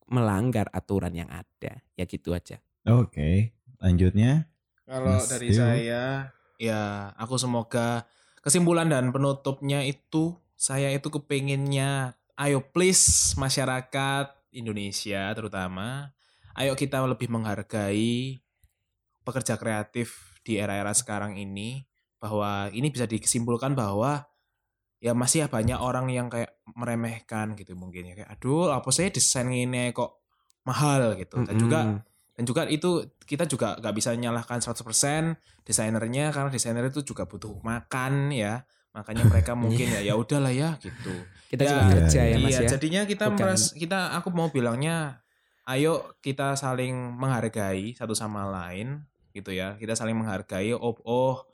melanggar 0.10 0.68
aturan 0.74 1.14
yang 1.14 1.30
ada. 1.30 1.80
Ya 1.94 2.04
gitu 2.10 2.34
aja. 2.34 2.58
Oke, 2.90 3.54
lanjutnya. 3.80 4.50
Kalau 4.90 5.22
Mas 5.22 5.30
dari 5.30 5.54
Dio. 5.54 5.62
saya, 5.62 6.34
ya 6.58 7.14
aku 7.14 7.38
semoga 7.38 8.10
kesimpulan 8.42 8.90
dan 8.90 9.14
penutupnya 9.14 9.86
itu 9.86 10.34
saya 10.58 10.90
itu 10.90 11.08
kepinginnya, 11.14 12.18
ayo 12.36 12.60
please 12.60 13.38
masyarakat 13.38 14.34
Indonesia 14.52 15.30
terutama, 15.38 16.12
ayo 16.58 16.74
kita 16.74 17.00
lebih 17.06 17.30
menghargai 17.30 18.42
pekerja 19.22 19.56
kreatif 19.62 20.36
di 20.42 20.58
era-era 20.58 20.92
sekarang 20.92 21.38
ini, 21.38 21.86
bahwa 22.20 22.68
ini 22.70 22.92
bisa 22.92 23.08
disimpulkan 23.08 23.74
bahwa 23.74 24.28
ya 25.00 25.16
masih 25.16 25.48
banyak 25.48 25.80
orang 25.80 26.12
yang 26.12 26.28
kayak 26.28 26.60
meremehkan 26.76 27.56
gitu 27.56 27.74
mungkin 27.74 28.12
ya. 28.12 28.14
Kayak 28.20 28.30
aduh 28.36 28.70
apa 28.70 28.92
saya 28.92 29.08
desain 29.10 29.48
ini 29.48 29.92
kok 29.92 30.20
mahal? 30.64 31.16
gitu. 31.16 31.40
Dan 31.44 31.56
juga 31.56 31.80
Mm-mm. 31.88 32.00
dan 32.36 32.44
juga 32.44 32.62
itu 32.68 32.90
kita 33.24 33.44
juga 33.44 33.80
nggak 33.80 33.96
bisa 33.96 34.12
nyalahkan 34.16 34.60
100% 34.60 35.36
desainernya 35.64 36.32
karena 36.32 36.48
desainer 36.48 36.88
itu 36.88 37.04
juga 37.04 37.24
butuh 37.24 37.56
makan 37.64 38.32
ya. 38.32 38.64
Makanya 38.92 39.24
mereka 39.24 39.56
mungkin 39.60 39.88
ya 39.88 40.02
ya 40.04 40.14
udahlah 40.16 40.52
ya 40.52 40.76
gitu. 40.80 41.16
Kita 41.48 41.64
Ya, 41.64 41.70
juga 41.70 41.82
iya, 41.82 41.92
kerja 41.96 42.22
ya 42.22 42.30
iya 42.30 42.44
Mas 42.44 42.58
ya. 42.58 42.70
jadinya 42.70 43.02
kita 43.04 43.26
Bukan. 43.32 43.40
meras- 43.40 43.72
kita 43.74 44.14
aku 44.14 44.30
mau 44.30 44.52
bilangnya 44.52 45.24
ayo 45.66 46.14
kita 46.20 46.54
saling 46.54 46.92
menghargai 47.16 47.96
satu 47.96 48.12
sama 48.12 48.46
lain 48.46 49.08
gitu 49.32 49.56
ya. 49.56 49.80
Kita 49.80 49.96
saling 49.96 50.14
menghargai 50.14 50.76
oh 50.76 50.96
oh 51.06 51.48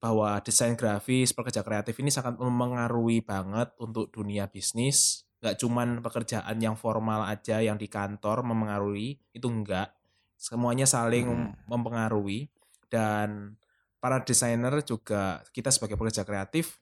bahwa 0.00 0.40
desain 0.40 0.72
grafis 0.80 1.36
pekerja 1.36 1.60
kreatif 1.60 2.00
ini 2.00 2.08
sangat 2.08 2.40
mempengaruhi 2.40 3.20
banget 3.20 3.76
untuk 3.76 4.08
dunia 4.08 4.48
bisnis. 4.48 5.28
Nggak 5.44 5.56
cuman 5.60 5.88
pekerjaan 6.00 6.56
yang 6.56 6.74
formal 6.76 7.28
aja 7.28 7.60
yang 7.60 7.76
di 7.76 7.84
kantor 7.86 8.40
mempengaruhi 8.44 9.20
itu 9.36 9.46
enggak 9.46 9.92
semuanya 10.40 10.88
saling 10.88 11.28
Hmm. 11.28 11.52
mempengaruhi. 11.68 12.48
Dan 12.88 13.60
para 14.00 14.24
desainer 14.24 14.72
juga 14.82 15.44
kita 15.52 15.68
sebagai 15.68 16.00
pekerja 16.00 16.24
kreatif 16.24 16.80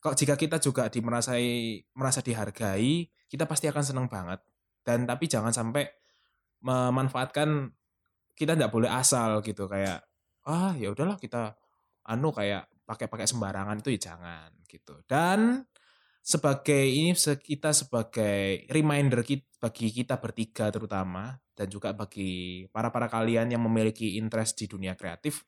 kok 0.00 0.16
jika 0.20 0.36
kita 0.36 0.60
juga 0.60 0.88
dimerasai 0.92 1.80
merasa 1.96 2.20
dihargai 2.20 3.08
kita 3.28 3.44
pasti 3.44 3.68
akan 3.68 3.84
senang 3.84 4.06
banget. 4.08 4.40
Dan 4.84 5.04
tapi 5.04 5.28
jangan 5.28 5.52
sampai 5.52 5.84
memanfaatkan 6.64 7.72
kita 8.32 8.56
nggak 8.56 8.72
boleh 8.72 8.88
asal 8.88 9.44
gitu 9.44 9.68
kayak 9.68 10.00
ah 10.48 10.72
ya 10.76 10.92
udahlah 10.92 11.16
kita 11.20 11.56
anu 12.08 12.30
kayak 12.30 12.68
pakai-pakai 12.84 13.26
sembarangan 13.28 13.80
itu 13.80 13.96
ya 13.96 14.12
jangan 14.12 14.50
gitu 14.68 15.00
dan 15.08 15.64
sebagai 16.24 16.88
ini 16.88 17.12
kita 17.20 17.76
sebagai 17.76 18.64
reminder 18.72 19.20
kita, 19.20 19.44
bagi 19.60 19.92
kita 19.92 20.16
bertiga 20.16 20.72
terutama 20.72 21.36
dan 21.52 21.68
juga 21.68 21.92
bagi 21.92 22.64
para 22.72 22.88
para 22.88 23.12
kalian 23.12 23.52
yang 23.52 23.60
memiliki 23.60 24.16
interest 24.16 24.56
di 24.56 24.66
dunia 24.68 24.96
kreatif 24.96 25.44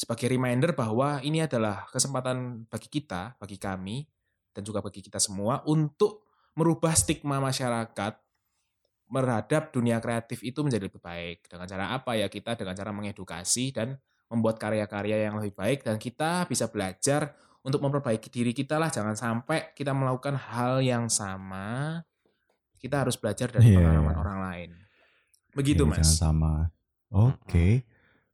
sebagai 0.00 0.32
reminder 0.32 0.72
bahwa 0.72 1.20
ini 1.20 1.44
adalah 1.44 1.84
kesempatan 1.92 2.64
bagi 2.70 2.88
kita, 2.88 3.36
bagi 3.36 3.60
kami 3.60 4.08
dan 4.56 4.64
juga 4.64 4.80
bagi 4.80 5.04
kita 5.04 5.20
semua 5.20 5.60
untuk 5.68 6.24
merubah 6.56 6.96
stigma 6.96 7.36
masyarakat 7.36 8.16
terhadap 9.10 9.62
dunia 9.74 9.98
kreatif 9.98 10.40
itu 10.40 10.62
menjadi 10.62 10.86
lebih 10.86 11.02
baik. 11.02 11.50
Dengan 11.50 11.66
cara 11.66 11.92
apa 11.92 12.14
ya? 12.14 12.30
Kita 12.30 12.54
dengan 12.54 12.78
cara 12.78 12.94
mengedukasi 12.94 13.74
dan 13.74 13.98
membuat 14.30 14.56
karya-karya 14.56 15.26
yang 15.26 15.36
lebih 15.36 15.52
baik 15.52 15.82
dan 15.82 15.98
kita 15.98 16.46
bisa 16.46 16.70
belajar 16.70 17.34
untuk 17.60 17.82
memperbaiki 17.82 18.30
diri 18.30 18.54
kita 18.54 18.78
lah 18.78 18.88
jangan 18.88 19.12
sampai 19.12 19.74
kita 19.74 19.90
melakukan 19.92 20.38
hal 20.38 20.80
yang 20.80 21.10
sama 21.10 22.00
kita 22.80 23.04
harus 23.04 23.18
belajar 23.18 23.52
dari 23.52 23.74
Iya. 23.74 23.82
pengalaman 23.82 24.16
orang 24.16 24.38
lain 24.40 24.70
begitu 25.52 25.82
Iya, 25.82 25.90
mas 25.90 25.98
Jangan 26.00 26.14
sama. 26.16 26.54
Oke. 27.10 27.82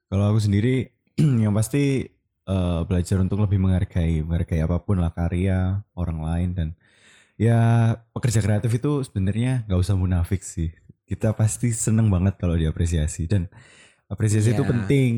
Kalau 0.07 0.25
aku 0.29 0.39
sendiri 0.39 0.93
yang 1.43 1.51
pasti 1.51 2.05
eh, 2.47 2.81
belajar 2.87 3.17
untuk 3.19 3.41
lebih 3.43 3.59
menghargai, 3.59 4.21
menghargai 4.23 4.61
apa 4.63 4.79
pun 4.79 5.01
lah 5.01 5.11
karya 5.11 5.81
orang 5.97 6.21
lain 6.23 6.49
dan 6.55 6.69
ya 7.35 7.59
pekerja 8.13 8.39
kreatif 8.39 8.71
itu 8.71 9.03
sebenarnya 9.03 9.65
nggak 9.67 9.81
usah 9.81 9.97
munafik 9.97 10.45
sih. 10.45 10.71
Kita 11.09 11.33
pasti 11.33 11.73
seneng 11.73 12.07
banget 12.07 12.37
kalau 12.39 12.55
diapresiasi 12.55 13.27
dan 13.27 13.49
apresiasi 14.07 14.53
itu 14.53 14.63
Iya. 14.63 14.71
penting. 14.71 15.13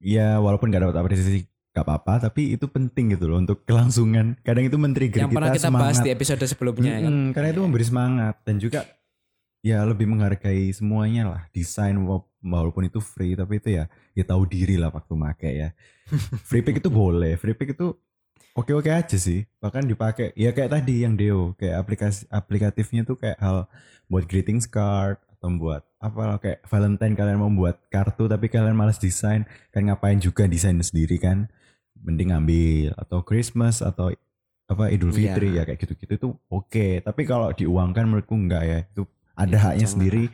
Ya 0.00 0.40
walaupun 0.40 0.72
nggak 0.72 0.82
dapat 0.88 0.96
apresiasi 0.96 1.44
nggak 1.70 1.84
apa-apa, 1.86 2.26
tapi 2.26 2.56
itu 2.56 2.66
penting 2.66 3.14
gitu 3.14 3.30
loh 3.30 3.38
untuk 3.38 3.62
kelangsungan. 3.62 4.34
Kadang 4.42 4.66
itu 4.66 4.74
men-trigger 4.74 5.22
yang 5.22 5.30
pernah 5.30 5.54
kita 5.54 5.68
semangat. 5.70 5.84
bahas 5.86 5.98
di 6.00 6.10
episode 6.10 6.42
sebelumnya 6.42 6.98
ya 6.98 7.06
kan. 7.06 7.14
Karena 7.36 7.48
itu 7.52 7.60
memberi 7.62 7.84
semangat 7.86 8.34
dan 8.42 8.56
juga 8.58 8.80
ya 9.60 9.84
lebih 9.84 10.08
menghargai 10.08 10.72
semuanya 10.72 11.28
lah 11.28 11.42
desain 11.52 11.92
wa- 12.00 12.24
walaupun 12.40 12.88
itu 12.88 12.96
free 12.98 13.36
tapi 13.36 13.60
itu 13.60 13.76
ya 13.76 13.92
ya 14.16 14.24
tahu 14.24 14.48
diri 14.48 14.80
lah 14.80 14.88
waktu 14.88 15.12
make 15.12 15.44
ya 15.44 15.76
free 16.48 16.64
pick 16.64 16.80
itu 16.80 16.88
boleh 16.88 17.36
free 17.36 17.52
pick 17.52 17.76
itu 17.76 17.92
oke 18.56 18.72
oke 18.72 18.88
aja 18.88 19.20
sih 19.20 19.44
bahkan 19.60 19.84
dipakai 19.84 20.32
ya 20.32 20.56
kayak 20.56 20.80
tadi 20.80 21.04
yang 21.04 21.12
Deo 21.12 21.52
kayak 21.60 21.76
aplikasi 21.76 22.24
aplikatifnya 22.32 23.04
tuh 23.04 23.20
kayak 23.20 23.36
hal 23.36 23.68
buat 24.08 24.24
greetings 24.24 24.64
card 24.64 25.20
atau 25.40 25.56
buat 25.56 25.80
apa 25.96 26.36
kayak 26.36 26.68
Valentine 26.68 27.16
kalian 27.16 27.40
mau 27.40 27.48
buat 27.48 27.80
kartu 27.88 28.28
tapi 28.28 28.46
kalian 28.46 28.76
malas 28.76 29.00
desain 29.00 29.42
kan 29.68 29.82
ngapain 29.82 30.20
juga 30.20 30.44
desain 30.44 30.76
sendiri 30.76 31.16
kan? 31.16 31.48
Mending 31.96 32.28
ambil 32.30 32.92
atau 32.94 33.24
Christmas 33.24 33.80
atau 33.80 34.12
apa 34.66 34.84
Idul 34.88 35.10
Iya. 35.10 35.32
Fitri 35.32 35.48
ya 35.50 35.64
kayak 35.64 35.80
gitu-gitu 35.80 36.12
itu 36.14 36.28
oke. 36.46 37.00
Tapi 37.00 37.22
kalau 37.24 37.50
diuangkan 37.50 38.04
menurutku 38.04 38.36
enggak 38.36 38.62
ya 38.62 38.78
itu 38.84 39.02
ada 39.32 39.48
Ya, 39.50 39.60
haknya 39.66 39.78
jangan. 39.82 39.92
sendiri 39.96 40.24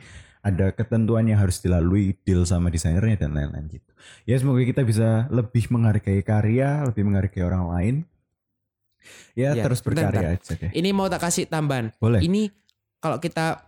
ada 0.43 0.65
ketentuan 0.71 1.23
yang 1.25 1.39
harus 1.39 1.59
dilalui 1.59 2.15
deal 2.21 2.43
sama 2.43 2.67
desainernya 2.67 3.15
dan 3.17 3.31
lain-lain 3.31 3.67
gitu. 3.69 3.91
Ya 4.23 4.35
semoga 4.35 4.59
kita 4.61 4.83
bisa 4.83 5.27
lebih 5.27 5.67
menghargai 5.67 6.19
karya 6.19 6.83
lebih 6.83 7.03
menghargai 7.03 7.43
orang 7.43 7.63
lain. 7.65 7.95
Ya, 9.33 9.55
Ya, 9.55 9.63
terus 9.63 9.79
bentar, 9.79 10.11
berkarya 10.11 10.35
aja 10.35 10.53
deh. 10.53 10.71
Ini 10.73 10.89
mau 10.91 11.07
tak 11.07 11.23
kasih 11.23 11.47
tambahan. 11.47 11.95
boleh. 11.95 12.19
Ini 12.19 12.51
kalau 12.99 13.17
kita 13.17 13.63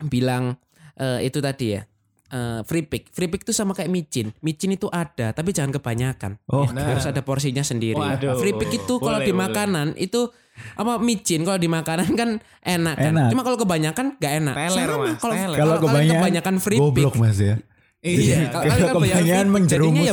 bilang 0.00 0.54
eh, 0.98 1.20
itu 1.22 1.38
tadi 1.38 1.66
ya. 1.72 1.82
eh, 2.28 2.60
free 2.62 2.84
pick. 2.84 3.08
Free 3.08 3.24
pick 3.26 3.40
itu 3.40 3.50
sama 3.50 3.72
kayak 3.72 3.88
micin. 3.88 4.36
Micin 4.38 4.68
itu 4.70 4.84
ada, 4.92 5.32
tapi 5.32 5.50
jangan 5.50 5.72
kebanyakan. 5.72 6.36
oh 6.46 6.68
Nah. 6.68 6.92
Harus 6.92 7.08
ada 7.08 7.24
porsinya 7.24 7.64
sendiri. 7.64 7.96
Waduh. 7.96 8.36
Free 8.36 8.52
pick 8.52 8.68
itu 8.76 8.94
kalau 8.98 9.16
di 9.18 9.32
boleh. 9.32 9.48
makanan 9.48 9.86
itu 9.96 10.28
apa 10.74 10.98
micin 10.98 11.40
kalau 11.40 11.56
di 11.56 11.70
makanan 11.70 12.12
kan 12.12 12.30
enak 12.60 12.94
kan. 12.98 13.12
Enak. 13.14 13.28
Cuma 13.30 13.40
kalau 13.40 13.56
kebanyakan 13.56 14.18
gak 14.18 14.32
enak. 14.42 14.54
Teler, 14.58 14.88
Sama, 14.90 15.06
Mas, 15.08 15.56
Kalau 15.56 15.76
kebanyakan, 15.80 16.18
kebanyakan 16.20 16.54
free 16.58 16.76
pick. 16.76 16.84
goblok 16.84 17.14
mas 17.16 17.38
ya 17.38 17.56
iya 17.98 18.46
kalau 18.46 18.62
kebanyakan 18.62 19.02
pick, 19.02 19.10
jadinya 19.10 19.34
ya 19.34 19.50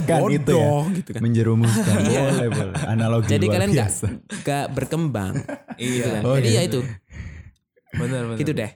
menjerumuskan 0.02 0.22
itu 0.34 0.58
ya. 0.58 0.70
gitu 0.98 1.10
kan. 1.14 1.22
menjerumuskan 1.22 1.98
boleh 2.02 2.50
boleh 2.50 2.74
analogi 2.90 3.30
Jadi 3.30 3.46
kalian 3.46 3.72
biasa. 3.78 4.08
nggak 4.42 4.66
berkembang. 4.74 5.34
iya 5.78 6.06
kan. 6.18 6.22
Oh, 6.26 6.34
Jadi 6.34 6.50
gitu. 6.50 6.58
ya 6.58 6.62
itu. 6.64 6.80
benar 7.94 8.22
benar 8.26 8.38
Gitu 8.40 8.52
deh. 8.54 8.72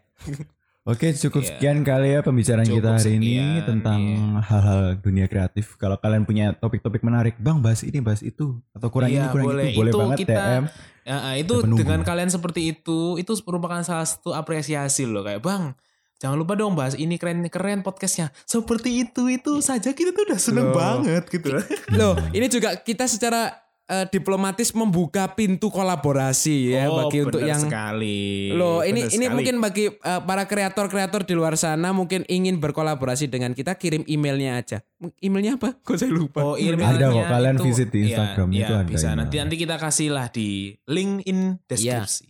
Oke 0.90 1.14
cukup 1.14 1.46
Iya. 1.46 1.50
sekian 1.54 1.86
kali 1.86 2.18
ya 2.18 2.26
pembicaraan 2.26 2.66
Cukup 2.66 2.82
kita 2.82 2.90
hari 2.98 3.12
ini 3.14 3.30
sekian, 3.30 3.62
tentang 3.64 4.02
iya. 4.02 4.42
hal-hal 4.42 4.82
dunia 4.98 5.26
kreatif. 5.30 5.78
Kalau 5.78 5.96
kalian 5.96 6.26
punya 6.26 6.50
topik-topik 6.52 7.06
menarik, 7.06 7.38
bang 7.38 7.62
bahas 7.62 7.86
ini 7.86 8.02
bahas 8.02 8.20
itu 8.22 8.58
atau 8.74 8.90
kurang 8.90 9.14
Iya, 9.14 9.22
ini 9.22 9.28
kurang 9.30 9.46
boleh. 9.48 9.66
itu, 9.70 9.78
boleh 9.78 9.92
Itu 9.92 10.00
banget 10.02 10.18
kita- 10.18 10.34
DM. 10.42 10.64
Ya, 11.06 11.18
itu 11.36 11.56
dengan 11.64 12.02
kalian 12.02 12.30
seperti 12.30 12.62
itu, 12.72 13.00
itu 13.16 13.32
merupakan 13.44 13.82
salah 13.82 14.04
satu 14.04 14.34
apresiasi 14.34 15.06
loh 15.06 15.22
kayak 15.22 15.42
bang. 15.42 15.78
Jangan 16.18 16.36
lupa 16.36 16.54
dong 16.54 16.74
bahas 16.74 16.94
ini 16.94 17.16
keren 17.16 17.46
keren 17.48 17.80
podcastnya. 17.80 18.34
Seperti 18.44 19.06
itu 19.06 19.30
itu 19.30 19.62
saja 19.62 19.94
kita 19.94 20.10
tuh 20.10 20.26
udah 20.26 20.40
seneng 20.42 20.68
Loh. 20.70 20.76
banget 20.76 21.24
gitu. 21.30 21.54
Loh, 21.94 22.18
ini 22.34 22.50
juga 22.50 22.76
kita 22.76 23.06
secara 23.06 23.56
eh, 23.90 24.06
diplomatis 24.08 24.70
membuka 24.78 25.34
pintu 25.34 25.74
kolaborasi 25.74 26.78
ya 26.78 26.86
oh, 26.88 27.04
bagi 27.04 27.26
untuk 27.26 27.42
yang 27.42 27.58
sekali. 27.58 28.54
Loh, 28.54 28.86
ini 28.86 29.04
Benar 29.04 29.16
ini 29.18 29.26
sekali. 29.26 29.34
mungkin 29.34 29.56
bagi 29.58 29.86
eh, 29.90 30.22
para 30.22 30.46
kreator-kreator 30.46 31.26
di 31.26 31.34
luar 31.34 31.58
sana 31.58 31.90
mungkin 31.90 32.22
ingin 32.30 32.62
berkolaborasi 32.62 33.26
dengan 33.28 33.58
kita 33.58 33.76
kirim 33.76 34.06
emailnya 34.06 34.62
aja. 34.62 34.78
Emailnya 35.20 35.58
apa? 35.58 35.74
Kok 35.86 35.98
saya 35.98 36.14
lupa. 36.14 36.46
Oh, 36.46 36.56
Ada 36.56 36.78
emailnya 36.78 37.08
kok, 37.10 37.26
kalian 37.26 37.56
itu- 37.58 37.66
visit 37.66 37.90
di 37.90 38.00
iya, 38.00 38.06
Instagram 38.14 38.48
iya, 38.54 38.62
itu 38.62 38.74
ada 38.78 38.86
Bisa 38.86 39.08
email. 39.10 39.20
nanti 39.26 39.36
nanti 39.42 39.56
kita 39.58 39.76
kasih 39.82 40.10
lah 40.14 40.28
di 40.30 40.78
link 40.86 41.26
in 41.26 41.58
deskripsi. 41.66 42.30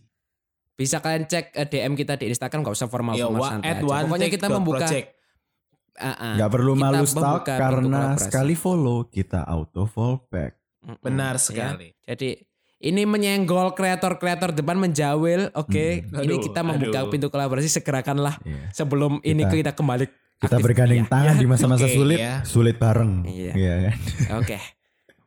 Bisa 0.80 1.04
kalian 1.04 1.28
cek 1.28 1.52
eh, 1.60 1.68
DM 1.68 1.94
kita 2.00 2.16
di 2.16 2.32
Instagram 2.32 2.64
nggak 2.64 2.76
usah 2.80 2.88
Ya, 2.88 2.94
formal-formal 2.96 3.36
wa- 3.36 3.52
santai 3.52 3.84
Pokoknya 3.84 4.30
kita 4.32 4.48
membuka 4.48 4.88
project. 4.88 5.08
Ah, 6.00 6.16
ah. 6.16 6.34
Nggak 6.40 6.52
perlu 6.56 6.74
Kita 6.80 6.84
malu 6.88 7.04
stalk 7.04 7.44
karena 7.44 8.16
sekali 8.16 8.56
follow 8.56 9.12
kita 9.12 9.44
auto 9.44 9.84
follow 9.84 10.24
back. 10.32 10.59
Mm-mm, 10.80 10.98
Benar 11.00 11.36
ya. 11.36 11.42
sekali. 11.42 11.88
Jadi 12.02 12.30
ini 12.80 13.04
menyenggol 13.04 13.74
kreator-kreator 13.74 14.52
depan 14.52 14.80
menjawil. 14.80 15.52
Oke, 15.54 16.02
Hmm. 16.02 16.24
ini 16.24 16.40
kita 16.40 16.62
membuka 16.62 17.04
aduh. 17.04 17.12
pintu 17.12 17.28
kolaborasi 17.28 17.68
segerakanlah 17.68 18.40
Iya. 18.42 18.72
sebelum 18.72 19.20
ini 19.22 19.44
Kita- 19.44 19.56
kita 19.60 19.72
kembali. 19.74 20.06
Kita 20.40 20.56
aktif. 20.56 20.64
bergandeng 20.64 21.04
Iya. 21.04 21.12
tangan 21.12 21.36
di 21.36 21.46
masa-masa 21.46 21.84
Oke, 21.84 21.94
sulit, 21.94 22.16
ya. 22.18 22.40
sulit 22.44 22.80
bareng. 22.80 23.28
Iya. 23.28 23.52
kan? 23.52 23.96
Oke. 24.40 24.58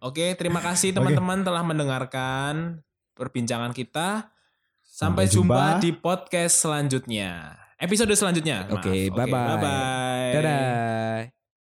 Oke, 0.00 0.26
terima 0.34 0.58
kasih 0.58 0.90
teman-teman 0.90 1.44
telah 1.44 1.60
mendengarkan 1.60 2.80
perbincangan 3.12 3.70
kita. 3.70 4.32
Sampai, 4.82 5.24
Sampai 5.24 5.24
jumpa. 5.28 5.56
jumpa. 5.76 5.80
di 5.80 5.90
podcast 5.94 6.54
selanjutnya. 6.58 7.54
Episode 7.76 8.12
selanjutnya. 8.12 8.68
Oke, 8.68 9.08
maaf. 9.08 9.16
bye-bye. 9.20 9.48
bye-bye. 9.52 10.32
Dadah. 10.32 11.41